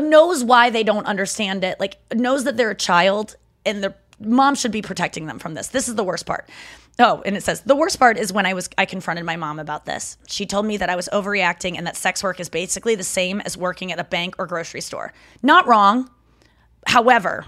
[0.00, 4.54] Knows why they don't understand it, like knows that they're a child and their mom
[4.54, 5.68] should be protecting them from this.
[5.68, 6.48] This is the worst part.
[6.98, 9.58] Oh, and it says the worst part is when I was I confronted my mom
[9.58, 10.16] about this.
[10.28, 13.40] She told me that I was overreacting and that sex work is basically the same
[13.40, 15.12] as working at a bank or grocery store.
[15.42, 16.08] Not wrong.
[16.86, 17.46] However,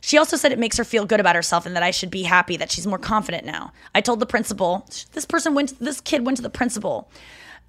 [0.00, 2.24] she also said it makes her feel good about herself and that I should be
[2.24, 3.72] happy that she's more confident now.
[3.94, 7.08] I told the principal, this person went, this kid went to the principal.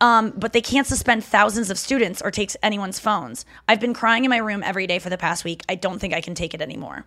[0.02, 3.46] Um, but they can't suspend thousands of students or take anyone's phones.
[3.70, 5.62] I've been crying in my room every day for the past week.
[5.70, 7.06] I don't think I can take it anymore.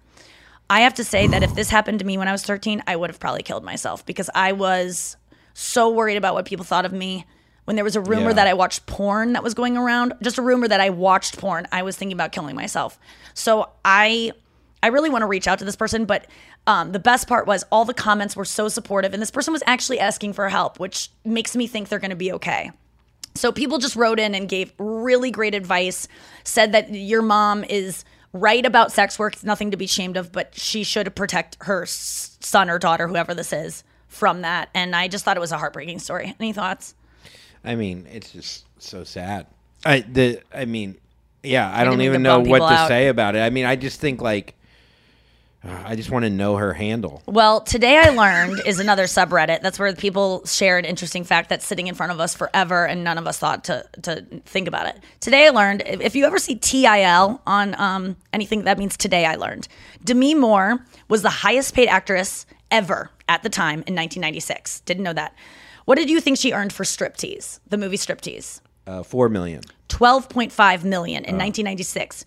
[0.69, 2.97] I have to say that if this happened to me when I was 13, I
[2.97, 5.17] would have probably killed myself because I was
[5.55, 7.25] so worried about what people thought of me.
[7.65, 8.35] When there was a rumor Yeah.
[8.35, 11.67] that I watched porn that was going around, just a rumor that I watched porn,
[11.73, 12.99] I was thinking about killing myself.
[13.35, 14.33] So I
[14.83, 16.27] I really want to reach out to this person, but
[16.69, 19.63] um, the best part was all the comments were so supportive, and this person was
[19.67, 22.71] actually asking for help, which makes me think they're going to be okay.
[23.35, 26.07] So people just wrote in and gave really great advice,
[26.45, 28.05] said that your mom is
[28.37, 31.87] right about sex work, it's nothing to be ashamed of, but she should protect her
[31.87, 34.69] son or daughter, whoever this is, from that.
[34.75, 36.35] And I just thought it was a heartbreaking story.
[36.41, 36.95] Any thoughts?
[37.65, 39.47] I mean, it's just so sad.
[39.85, 40.97] I the I mean,
[41.43, 42.89] yeah, I don't even know what to out.
[42.89, 43.41] say about it.
[43.41, 44.55] I mean, I just think like
[45.65, 47.23] I just want to know her handle.
[47.27, 49.63] Well, today I learned is another subreddit.
[49.63, 53.03] That's where people share an interesting fact that's sitting in front of us forever, and
[53.03, 55.01] none of us thought to to think about it.
[55.21, 59.35] Today I learned if you ever see TIL on um, anything, that means today I
[59.37, 59.67] learned.
[60.05, 64.81] Demi Moore was the highest paid actress ever at the time in 1996.
[64.81, 65.35] Didn't know that.
[65.85, 68.61] What did you think she earned for Striptease, the movie Striptease?
[68.87, 69.63] Uh, Four million.
[69.89, 72.25] 12.5 million in 1996.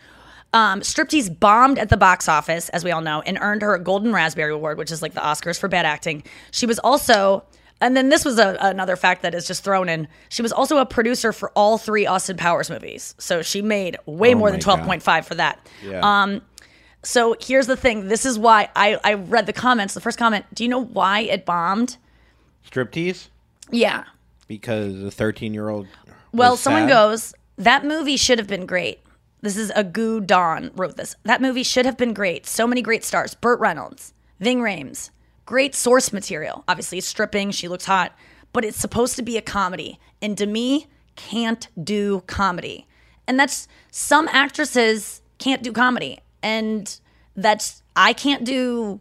[0.53, 3.79] Um, Striptease bombed at the box office, as we all know, and earned her a
[3.79, 6.23] Golden Raspberry Award, which is like the Oscars for bad acting.
[6.51, 7.43] She was also,
[7.81, 10.07] and then this was a, another fact that is just thrown in.
[10.29, 14.33] She was also a producer for all three Austin Powers movies, so she made way
[14.33, 15.59] Oh more than 12.5 for that.
[15.85, 15.99] Yeah.
[16.01, 16.41] Um,
[17.03, 18.07] so here's the thing.
[18.07, 19.93] This is why I, I read the comments.
[19.93, 20.45] The first comment.
[20.53, 21.97] Do you know why it bombed?
[22.69, 23.29] Striptease
[23.71, 24.03] Yeah.
[24.47, 25.87] because the 13 year old.
[26.33, 28.99] Well, someone goes, that movie should have been great.
[29.41, 31.15] This is Agu Don wrote this.
[31.23, 32.45] That movie should have been great.
[32.45, 33.33] So many great stars.
[33.33, 35.11] Burt Reynolds, Ving Rhames.
[35.45, 36.63] Great source material.
[36.67, 37.51] Obviously, it's stripping.
[37.51, 38.13] She looks hot.
[38.51, 39.99] But it's supposed to be a comedy.
[40.21, 42.85] And Demi can't do comedy.
[43.27, 46.19] And that's some actresses can't do comedy.
[46.43, 46.99] And
[47.35, 48.99] that's, I can't do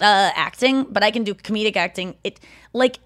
[0.00, 2.16] uh, acting, but I can do comedic acting.
[2.22, 2.40] It
[2.72, 2.98] like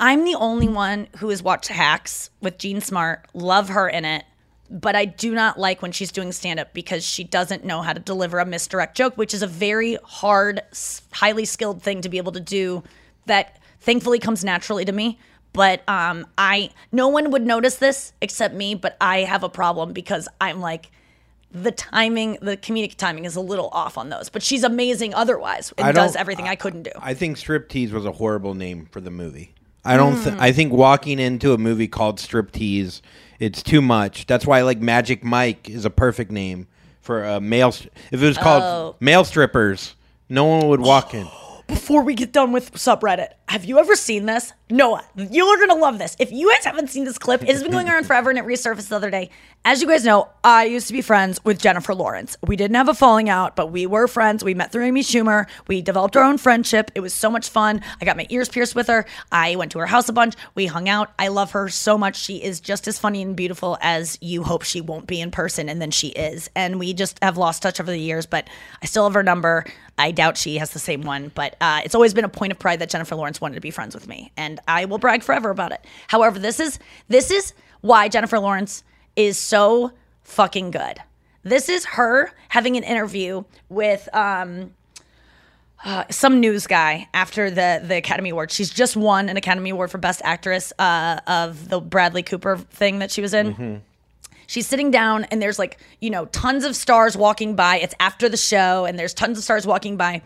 [0.00, 3.26] I'm the only one who has watched Hacks with Jean Smart.
[3.34, 4.24] Love her in it,
[4.70, 7.92] but I do not like when she's doing stand up because she doesn't know how
[7.92, 10.62] to deliver a misdirect joke, which is a very hard,
[11.12, 12.82] highly skilled thing to be able to do.
[13.26, 15.18] That thankfully comes naturally to me.
[15.52, 18.74] But um, I no one would notice this except me.
[18.74, 20.90] But I have a problem because I'm like
[21.52, 24.28] the timing, the comedic timing is a little off on those.
[24.28, 26.90] But she's amazing otherwise I and does everything I couldn't do.
[27.00, 29.54] I think Striptease was a horrible name for the movie.
[29.84, 30.14] I don't.
[30.22, 30.40] Th- Mm.
[30.40, 33.00] I think walking into a movie called Striptease,
[33.44, 34.26] it's too much.
[34.26, 36.66] That's why like Magic Mike is a perfect name
[37.00, 37.72] for a male.
[37.72, 38.96] st- If it was called Oh.
[39.00, 39.94] male strippers,
[40.28, 41.26] no one would walk in.
[41.66, 44.52] before we get done with subreddit, have you ever seen this?
[44.70, 46.16] Noah, you're gonna love this.
[46.18, 48.46] If you guys haven't seen this clip, it has been going around forever and it
[48.46, 49.28] resurfaced the other day.
[49.66, 52.36] As you guys know, I used to be friends with Jennifer Lawrence.
[52.46, 54.42] We didn't have a falling out, but we were friends.
[54.42, 55.46] We met through Amy Schumer.
[55.68, 56.90] We developed our own friendship.
[56.94, 57.82] It was so much fun.
[58.00, 59.04] I got my ears pierced with her.
[59.30, 60.34] I went to her house a bunch.
[60.54, 61.12] We hung out.
[61.18, 62.16] I love her so much.
[62.16, 65.68] She is just as funny and beautiful as you hope she won't be in person,
[65.68, 66.50] and then she is.
[66.54, 68.48] And we just have lost touch over the years, but
[68.82, 69.64] I still have her number.
[69.96, 72.58] I doubt she has the same one, but uh, it's always been a point of
[72.58, 75.50] pride that Jennifer Lawrence wanted to be friends with me, and I will brag forever
[75.50, 75.84] about it.
[76.08, 76.78] However, this is
[77.08, 78.82] this is why Jennifer Lawrence
[79.16, 80.98] is so fucking good.
[81.42, 84.72] This is her having an interview with um,
[85.84, 88.50] uh, some news guy after the the Academy Award.
[88.50, 93.00] She's just won an Academy Award for Best Actress uh, of the Bradley Cooper thing
[93.00, 93.82] that she was in.
[94.46, 97.76] She's sitting down and there's like, you know, tons of stars walking by.
[97.78, 100.20] It's after the show and there's tons of stars walking by.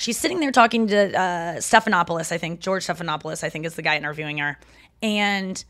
[0.00, 2.60] She's sitting there talking to uh, Stephanopoulos, I think.
[2.60, 4.58] George Stephanopoulos, I think, is the guy interviewing her.
[5.02, 5.62] And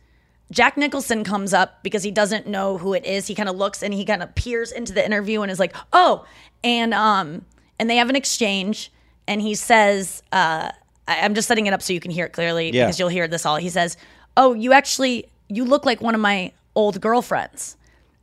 [0.52, 3.26] Jack Nicholson comes up because he doesn't know who it is.
[3.26, 5.74] He kind of looks and he kind of peers into the interview and is like,
[5.92, 6.24] "Oh,"
[6.62, 7.44] and um,
[7.80, 8.92] and they have an exchange,
[9.26, 10.70] and he says, uh,
[11.08, 12.84] I- "I'm just setting it up so you can hear it clearly Yeah.
[12.86, 13.96] because you'll hear this all." He says,
[14.36, 17.76] "Oh, you actually you look like one of my old girlfriends."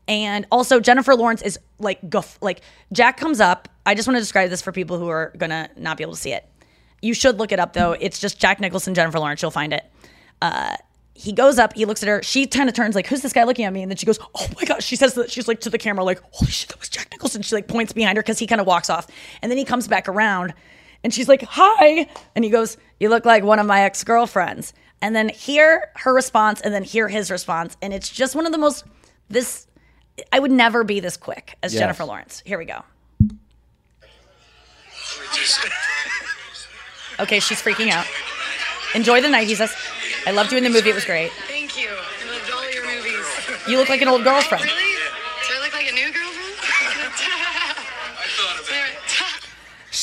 [0.09, 2.61] And also Jennifer Lawrence is like guff like
[2.93, 3.67] Jack comes up.
[3.87, 6.19] I just want to describe this for people who are gonna not be able to
[6.19, 6.45] see it.
[7.01, 7.93] You should look it up though.
[7.93, 9.41] It's just Jack Nicholson, Jennifer Lawrence.
[9.41, 9.85] You'll find it.
[10.41, 10.75] Uh,
[11.13, 11.73] he goes up.
[11.73, 12.21] He looks at her.
[12.21, 14.19] She kind of turns like, "Who's this guy looking at me?" And then she goes,
[14.35, 16.79] "Oh my gosh!" She says that she's like to the camera, like, "Holy shit, that
[16.79, 19.07] was Jack Nicholson." She like points behind her because he kind of walks off,
[19.41, 20.53] and then he comes back around,
[21.03, 24.73] and she's like, "Hi," and he goes, "You look like one of my ex girlfriends."
[25.01, 28.51] And then hear her response, and then hear his response, and it's just one of
[28.51, 28.83] the most
[29.29, 29.65] this.
[30.33, 31.79] I would never be this quick as Yes.
[31.81, 32.43] Jennifer Lawrence.
[32.45, 32.83] Here we go.
[37.19, 38.05] Okay, she's freaking out.
[38.93, 39.73] Enjoy the night, he says.
[40.27, 40.91] I loved you in the movie.
[40.91, 41.31] It was great.
[41.47, 41.89] Thank you.
[41.89, 43.25] I loved all your movies.
[43.67, 44.65] You look like an old girlfriend.
[44.67, 44.86] Oh,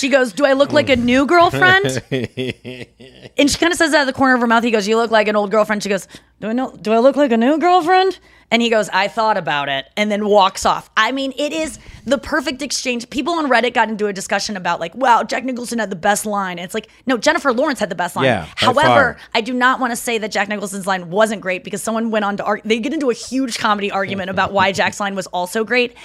[0.05, 1.87] She goes, Do I look like a new girlfriend?
[2.11, 4.63] and she kind of says that out of the corner of her mouth.
[4.63, 5.83] He goes, You look like an old girlfriend.
[5.83, 6.07] She goes,
[6.43, 8.19] Do I know do I look like a new girlfriend?
[8.51, 10.91] And he goes, I thought about it, and then walks off.
[10.95, 13.09] I mean, it is the perfect exchange.
[13.09, 16.27] People on Reddit got into a discussion about like, wow, Jack Nicholson had the best
[16.27, 16.59] line.
[16.59, 18.27] And it's like, no, Jennifer Lawrence had the best line.
[18.27, 19.17] Yeah, However.
[19.33, 22.27] I do not want to say that Jack Nicholson's line wasn't great because someone went
[22.27, 22.69] on to argue.
[22.69, 25.97] They get into a huge comedy argument about why Jack's line was also great.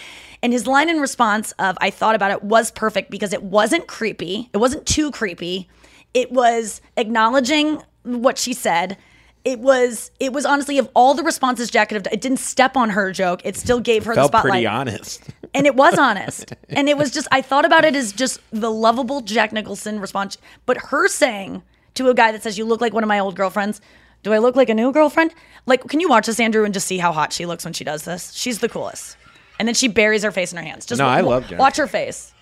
[0.41, 3.87] And his line in response of I thought about it was perfect because it wasn't
[3.87, 4.49] creepy.
[4.53, 5.67] It wasn't too creepy.
[6.13, 8.97] It was acknowledging what she said.
[9.45, 12.39] It was it was honestly of all the responses Jack could have done, it didn't
[12.39, 13.41] step on her joke.
[13.43, 15.23] It still gave her Felt the spotlight pretty honest.
[15.53, 16.53] and it was honest.
[16.69, 20.37] and it was just I thought about it as just the lovable Jack Nicholson response.
[20.65, 21.63] But her saying
[21.95, 23.81] to a guy that says, You look like one of my old girlfriends,
[24.23, 25.33] do I look like a new girlfriend?
[25.65, 27.83] Like, can you watch this, Andrew, and just see how hot she looks when she
[27.83, 28.33] does this?
[28.33, 29.15] She's the coolest.
[29.59, 30.85] And then she buries her face in her hands.
[30.85, 31.59] Just No, I love Jennifer.
[31.59, 32.33] Watch her face.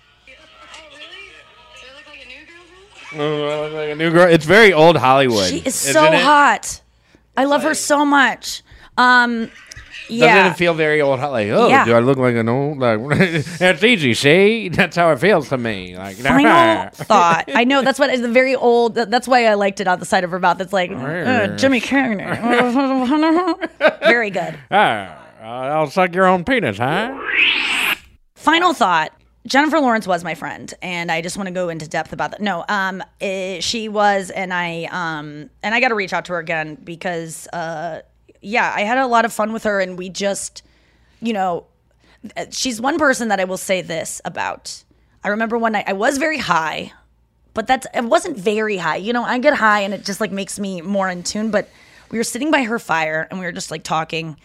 [3.14, 4.28] Oh, I look like a new girl.
[4.30, 5.48] It's very old Hollywood.
[5.48, 6.20] She is so it?
[6.22, 6.80] hot.
[7.36, 8.62] I love her so much.
[8.96, 9.50] Um
[10.08, 10.34] yeah.
[10.36, 11.20] Doesn't it feel very old?
[11.20, 11.84] Like, oh, Yeah.
[11.84, 12.78] do I look like an old?
[12.78, 12.98] Like,
[13.58, 14.14] that's easy.
[14.14, 15.96] See, that's how it feels to me.
[15.96, 17.44] Like, Final thought.
[17.54, 18.94] I know that's what is the very old.
[18.94, 20.60] That's why I liked it on the side of her mouth.
[20.60, 22.18] It's like uh, Jimmy Carrey.
[24.00, 24.58] very good.
[24.70, 27.18] Ah, I'll suck your own penis, huh?
[28.34, 29.12] Final thought.
[29.46, 32.40] Jennifer Lawrence was my friend, and I just want to go into depth about that.
[32.42, 36.34] No, um, eh, she was, and I, um, and I got to reach out to
[36.34, 38.02] her again because, uh,
[38.42, 40.62] yeah, I had a lot of fun with her, and we just,
[41.22, 41.66] you know,
[42.36, 44.84] eh, she's one person that I will say this about.
[45.24, 46.92] I remember one night I was very high,
[47.54, 48.96] but that's it wasn't very high.
[48.96, 51.50] You know, I get high and it just like makes me more in tune.
[51.50, 51.68] But
[52.10, 54.36] we were sitting by her fire and we were just like talking,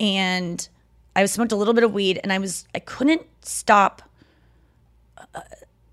[0.00, 0.68] and
[1.16, 4.02] I smoked a little bit of weed, and I was I couldn't stop
[5.34, 5.40] uh,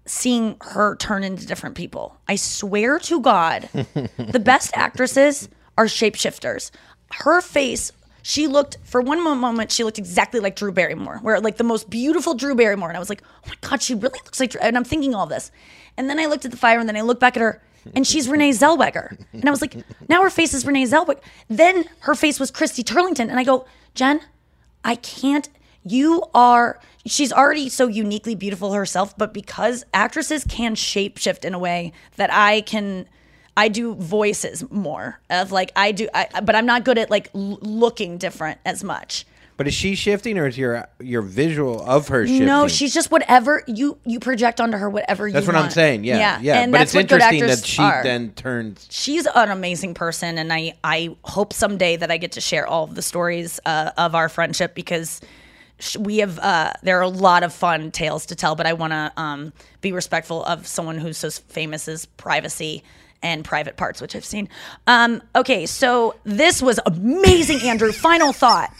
[0.05, 2.17] seeing her turn into different people.
[2.27, 6.71] I swear to God, the best actresses are shapeshifters.
[7.11, 7.91] Her face,
[8.23, 11.89] she looked for one moment, she looked exactly like Drew Barrymore, where like the most
[11.89, 14.51] beautiful Drew Barrymore, and I was like, oh my God, she really looks like.
[14.51, 14.61] Drew.
[14.61, 15.51] And I'm thinking all this,
[15.97, 17.61] and then I looked at the fire, and then I looked back at her.
[17.95, 19.17] And she's Renee Zellweger.
[19.33, 19.75] And I was like,
[20.07, 21.19] now her face is Renee Zellweger.
[21.47, 23.21] Then her face was Christy Turlington.
[23.21, 24.21] And I go, Jen,
[24.83, 25.49] I can't.
[25.83, 26.79] You are.
[27.05, 32.31] She's already so uniquely beautiful herself, but because actresses can shapeshift in a way that
[32.31, 33.07] I can.
[33.57, 37.29] I do voices more of like I do, I, but I'm not good at like
[37.35, 39.25] l- looking different as much.
[39.61, 42.47] But is she shifting, or is your your visual of her shifting?
[42.47, 45.33] No, she's just whatever you you project onto her, whatever you.
[45.33, 46.03] That's what I'm saying.
[46.03, 46.61] Yeah, yeah.
[46.61, 48.01] And but that's it's interesting that she are.
[48.01, 48.87] then turns.
[48.89, 52.85] She's an amazing person, and I I hope someday that I get to share all
[52.85, 55.21] of the stories uh, of our friendship because
[55.99, 58.55] we have uh, there are a lot of fun tales to tell.
[58.55, 62.83] But I want to um, be respectful of someone who's so famous as privacy
[63.21, 64.49] and private parts, which I've seen.
[64.87, 67.91] Um, okay, so this was amazing, Andrew.
[67.91, 68.73] Final thought,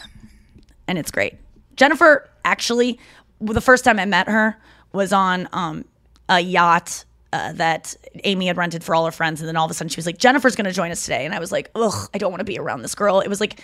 [0.88, 1.34] and it's great.
[1.76, 2.98] Jennifer actually,
[3.40, 4.56] the first time I met her
[4.92, 5.84] was on um,
[6.28, 7.94] a yacht uh, that
[8.24, 10.06] Amy had rented for all her friends, and then all of a sudden she was
[10.06, 12.40] like, "Jennifer's going to join us today," and I was like, "Ugh, I don't want
[12.40, 13.60] to be around this girl." It was like.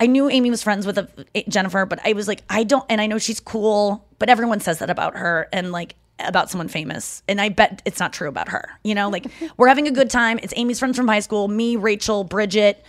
[0.00, 1.08] I knew Amy was friends with a,
[1.48, 4.78] Jennifer, but I was like, I don't, and I know she's cool, but everyone says
[4.78, 7.22] that about her and like about someone famous.
[7.28, 8.78] And I bet it's not true about her.
[8.84, 10.38] You know, like we're having a good time.
[10.42, 12.84] It's Amy's friends from high school, me, Rachel, Bridget.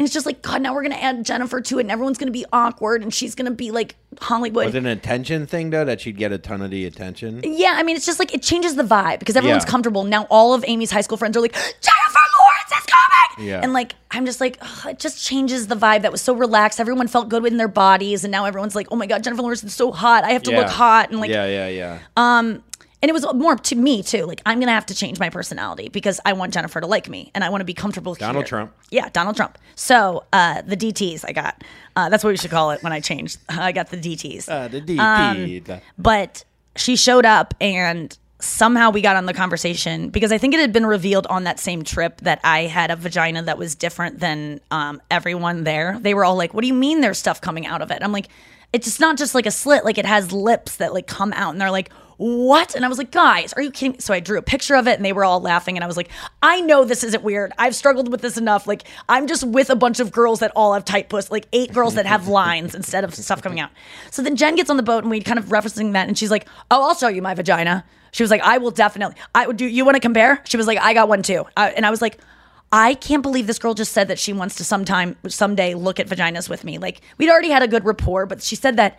[0.00, 2.16] And it's just like, God, now we're going to add Jennifer to it and everyone's
[2.16, 4.64] going to be awkward and she's going to be like Hollywood.
[4.64, 7.42] Was it an attention thing though that she'd get a ton of the attention?
[7.44, 9.70] Yeah, I mean, it's just like it changes the vibe because everyone's Yeah.
[9.70, 10.04] comfortable.
[10.04, 13.46] Now all of Amy's high school friends are like, Jennifer Lawrence is coming.
[13.50, 13.60] Yeah.
[13.62, 16.80] And like, I'm just like, ugh, it just changes the vibe that was so relaxed.
[16.80, 18.24] Everyone felt good in their bodies.
[18.24, 20.24] And now everyone's like, oh my God, Jennifer Lawrence is so hot.
[20.24, 21.10] I have to look hot.
[21.10, 21.98] And like, yeah, yeah, yeah.
[22.16, 22.62] um,
[23.02, 24.26] and it was more to me too.
[24.26, 27.08] Like, I'm going to have to change my personality because I want Jennifer to like
[27.08, 28.48] me and I want to be comfortable with Donald here.
[28.48, 28.74] Trump.
[28.90, 29.58] Yeah, Donald Trump.
[29.74, 31.64] So uh, the DTs I got.
[31.96, 33.38] Uh, that's what we should call it when I changed.
[33.48, 34.48] I got the DTs.
[34.48, 36.44] Uh, the Um, but
[36.76, 40.72] she showed up and somehow we got on the conversation because I think it had
[40.72, 44.60] been revealed on that same trip that I had a vagina that was different than
[44.70, 45.98] um, everyone there.
[46.00, 48.12] They were all like, "What do you mean there's stuff coming out of it?" I'm
[48.12, 48.28] like,
[48.72, 51.52] "It's just not just like a slit; like it has lips that like come out."
[51.52, 51.90] And they're like,
[52.20, 54.74] "What?" And I was like, "Guys, are you kidding?" me?" So I drew a picture
[54.74, 55.78] of it, and they were all laughing.
[55.78, 56.10] And I was like,
[56.42, 57.52] "I know this isn't weird.
[57.56, 58.66] I've struggled with this enough.
[58.66, 61.72] Like I'm just with a bunch of girls that all have tight puss, like eight
[61.72, 63.70] girls that have lines instead of stuff coming out."
[64.10, 66.30] So then Jen gets on the boat, and we kind of referencing that, and she's
[66.30, 69.16] like, "Oh, I'll show you my vagina." She was like, "I will definitely.
[69.34, 69.64] I would do.
[69.64, 72.02] You want to compare?" She was like, "I got one too," uh, and I was
[72.02, 72.18] like.
[72.72, 76.06] I can't believe this girl just said that she wants to sometime, someday look at
[76.06, 76.78] vaginas with me.
[76.78, 78.96] Like, we'd already had a good rapport, but she said that.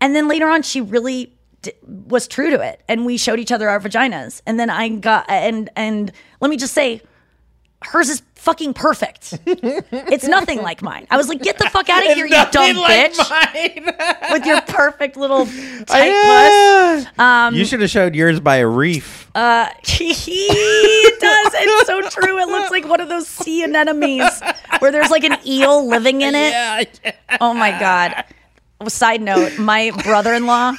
[0.00, 1.32] And then later on, she really
[1.62, 2.80] d- was true to it.
[2.88, 4.42] And we showed each other our vaginas.
[4.46, 7.02] And then I got, and, and let me just say,
[7.82, 9.38] hers is fucking perfect.
[9.46, 11.06] it's nothing like mine.
[11.10, 14.32] I was like, get the fuck out of here, you dumb bitch.
[14.32, 15.46] with your perfect little
[15.86, 17.18] tight puss.
[17.18, 19.30] Um, you should have showed yours by a reef.
[19.34, 21.52] uh, it does.
[21.54, 22.38] It's so true.
[22.38, 24.40] It looks like one of those sea anemones
[24.80, 27.16] where there's like an eel living in it.
[27.40, 28.24] Oh my god.
[28.88, 30.72] Side note: My brother-in-law,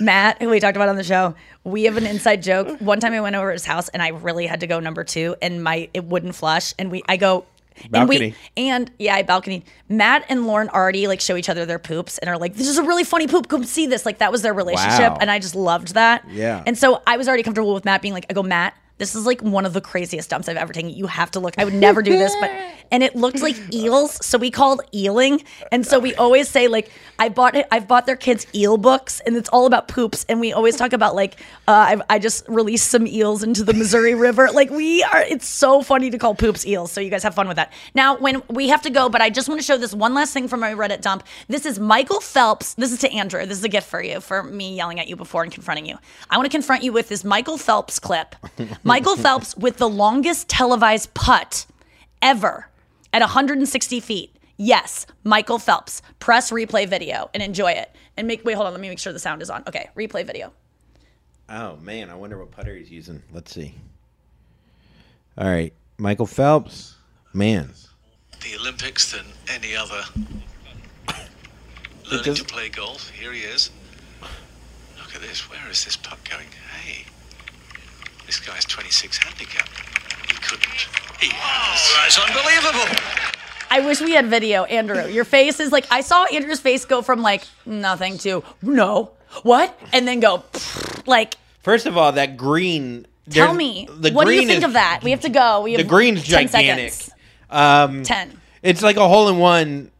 [0.00, 2.80] Matt, who we talked about on the show, we have an inside joke.
[2.80, 5.04] One time I went over to his house and I really had to go number
[5.04, 7.44] two, and my it wouldn't flush, and we I go.
[7.92, 9.64] And we and yeah, I balcony.
[9.88, 12.76] Matt and Lauren already like show each other their poops and are like, "This is
[12.78, 13.48] a really funny poop.
[13.48, 15.18] Come see this." Like that was their relationship, Wow.
[15.20, 16.24] and I just loved that.
[16.30, 16.62] Yeah.
[16.66, 19.26] And so I was already comfortable with Matt being like, I go, Matt, this is
[19.26, 20.90] like one of the craziest dumps I've ever taken.
[20.90, 21.54] You have to look.
[21.58, 22.50] I would never do this, but
[22.92, 25.44] and it looked like eels, so we called eeling.
[25.72, 27.66] And so we always say like, I bought it.
[27.70, 30.24] I've bought their kids eel books, and it's all about poops.
[30.28, 33.72] And we always talk about like, uh, I've, I just released some eels into the
[33.74, 34.50] Missouri River.
[34.52, 35.22] Like we are.
[35.22, 36.92] It's so funny to call poops eels.
[36.92, 37.72] So you guys have fun with that.
[37.94, 40.32] Now when we have to go, but I just want to show this one last
[40.32, 41.24] thing from my Reddit dump.
[41.48, 42.74] This is Michael Phelps.
[42.74, 43.44] This is to Andrew.
[43.46, 45.98] This is a gift for you for me yelling at you before and confronting you.
[46.30, 48.36] I want to confront you with this Michael Phelps clip.
[48.92, 51.64] Michael Phelps with the longest televised putt
[52.20, 52.68] ever
[53.10, 54.36] at 160 feet.
[54.58, 56.02] Yes, Michael Phelps.
[56.18, 57.90] Press replay video and enjoy it.
[58.18, 59.64] And make wait, hold on, let me make sure the sound is on.
[59.66, 60.52] Okay, replay video.
[61.48, 63.22] Oh man, I wonder what putter he's using.
[63.32, 63.76] Let's see.
[65.38, 66.96] All right, Michael Phelps.
[67.32, 67.72] Man,
[68.42, 70.02] the Olympics than any other.
[72.10, 73.08] Learning to play golf.
[73.08, 73.70] Here he is.
[74.98, 75.48] Look at this.
[75.48, 76.48] Where is this putt going?
[76.82, 77.06] Hey,
[78.26, 79.68] this guy's 26 handicap.
[80.28, 80.88] He couldn't.
[81.20, 81.80] He has.
[81.84, 82.98] Oh, that's unbelievable.
[83.70, 85.06] I wish we had video, Andrew.
[85.08, 89.12] Your face is like I saw Andrew's face go from like nothing to no,
[89.42, 90.44] what, and then go
[91.06, 91.34] like.
[91.62, 93.06] First of all, that green.
[93.30, 95.00] Tell me, the what do you think is- of that?
[95.04, 95.62] We have to go.
[95.62, 96.92] We have The green's 10 gigantic.
[96.92, 97.14] seconds.
[97.50, 98.38] Um, Ten.
[98.62, 99.90] It's like a hole in one.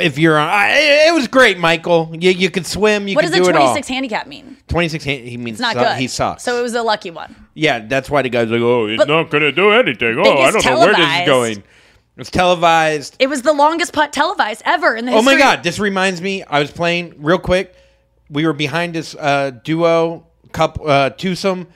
[0.00, 2.10] If you're on, I, it was great, Michael.
[2.18, 3.08] You you could swim.
[3.08, 3.68] You what could does do the it all.
[3.68, 4.56] 26 handicap mean?
[4.68, 5.04] Twenty six.
[5.04, 5.96] He means It's not su- good.
[5.98, 6.42] He sucks.
[6.42, 7.34] So it was a lucky one.
[7.54, 10.18] yeah, that's why the guy's like, oh, he's But- not gonna do anything.
[10.18, 11.26] Oh, I don't know where this is televised.
[11.26, 11.62] going.
[12.16, 13.16] It's televised.
[13.18, 15.34] It was the longest putt televised ever in the Oh history.
[15.34, 16.42] my god, this reminds me.
[16.44, 17.74] I was playing real quick.
[18.30, 21.68] We were behind this uh, duo couple uh, twosome.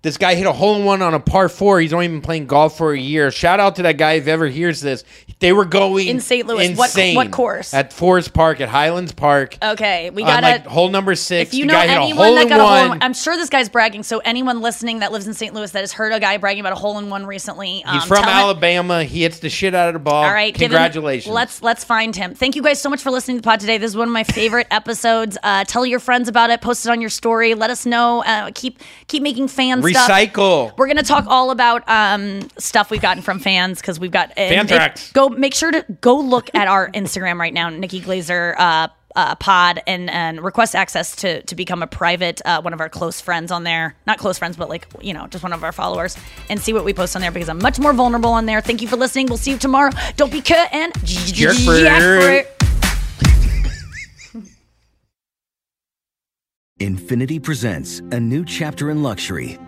[0.00, 1.80] This guy hit a hole in one on a par four.
[1.80, 3.32] He's only been playing golf for a year.
[3.32, 5.02] Shout out to that guy if ever hears this.
[5.40, 6.46] They were going In St.
[6.46, 6.76] Louis.
[6.76, 7.74] What- what course?
[7.74, 9.56] At Forest Park at Highlands Park.
[9.62, 10.46] Okay, we gotta.
[10.46, 11.50] like hole number six.
[11.50, 13.02] if you the know guy hit a anyone hole that in got a hole in
[13.02, 14.04] I'm sure this guy's bragging.
[14.04, 15.52] So anyone listening that lives in St.
[15.52, 18.04] Louis that has heard a guy bragging about a hole in one recently, um, He's
[18.04, 19.02] from tell him- Alabama.
[19.02, 20.24] He hits the shit out of the ball.
[20.24, 21.34] All right, give him- congratulations.
[21.34, 22.34] let's let's find him.
[22.36, 23.78] Thank you guys so much for listening to the pod today.
[23.78, 25.36] This is one of my favorite episodes.
[25.42, 26.60] Uh, tell your friends about it.
[26.60, 27.54] Post it on your story.
[27.54, 28.22] Let us know.
[28.24, 29.48] Uh, keep keep making
[29.94, 30.18] fan stuff.
[30.18, 30.76] Recycle.
[30.78, 34.68] We're gonna talk all about um, stuff we've gotten from fans because we've got and
[34.68, 35.08] Fantrax.
[35.08, 38.54] if- Go make sure to go look at our Instagram right now, Nikki Glazer.
[38.58, 42.80] Uh, uh, pod and and request access to to become a private uh, one of
[42.80, 45.64] our close friends on there not close friends but like you know just one of
[45.64, 46.16] our followers
[46.50, 48.80] and see what we post on there because I'm much more vulnerable on there thank
[48.80, 52.30] you for listening we'll see you tomorrow don't be cut and Jerk jack for for
[52.30, 52.46] it.
[54.36, 54.44] it.
[56.80, 59.58] Infiniti presents a new chapter in luxury,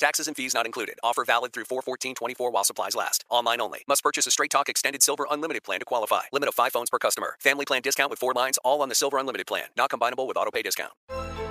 [0.00, 0.98] Taxes and fees not included.
[1.02, 3.24] Offer valid through 41424 while supplies last.
[3.28, 3.80] Online only.
[3.86, 6.22] Must purchase a Straight Talk Extended Silver Unlimited plan to qualify.
[6.32, 7.36] Limit of 5 phones per customer.
[7.38, 9.66] Family plan discount with 4 lines all on the Silver Unlimited plan.
[9.76, 10.92] Not combinable with auto pay discount.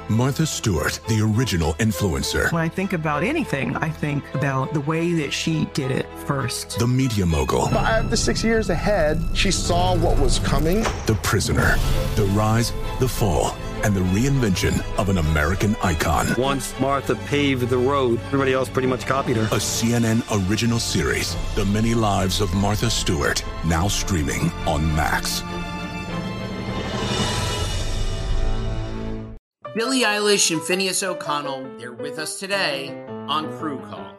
[0.09, 2.51] Martha Stewart, the original influencer.
[2.51, 6.79] When I think about anything, I think about the way that she did it first.
[6.79, 7.67] The media mogul.
[7.67, 10.81] Five to six years ahead, she saw what was coming.
[11.05, 11.75] The prisoner.
[12.15, 16.27] The rise, the fall, and the reinvention of an American icon.
[16.37, 19.43] Once Martha paved the road, everybody else pretty much copied her.
[19.43, 25.41] A CNN original series, The Many Lives of Martha Stewart, now streaming on Max.
[29.75, 34.18] Billie Eilish and Finneas O'Connell, they're with us today on Crew Call.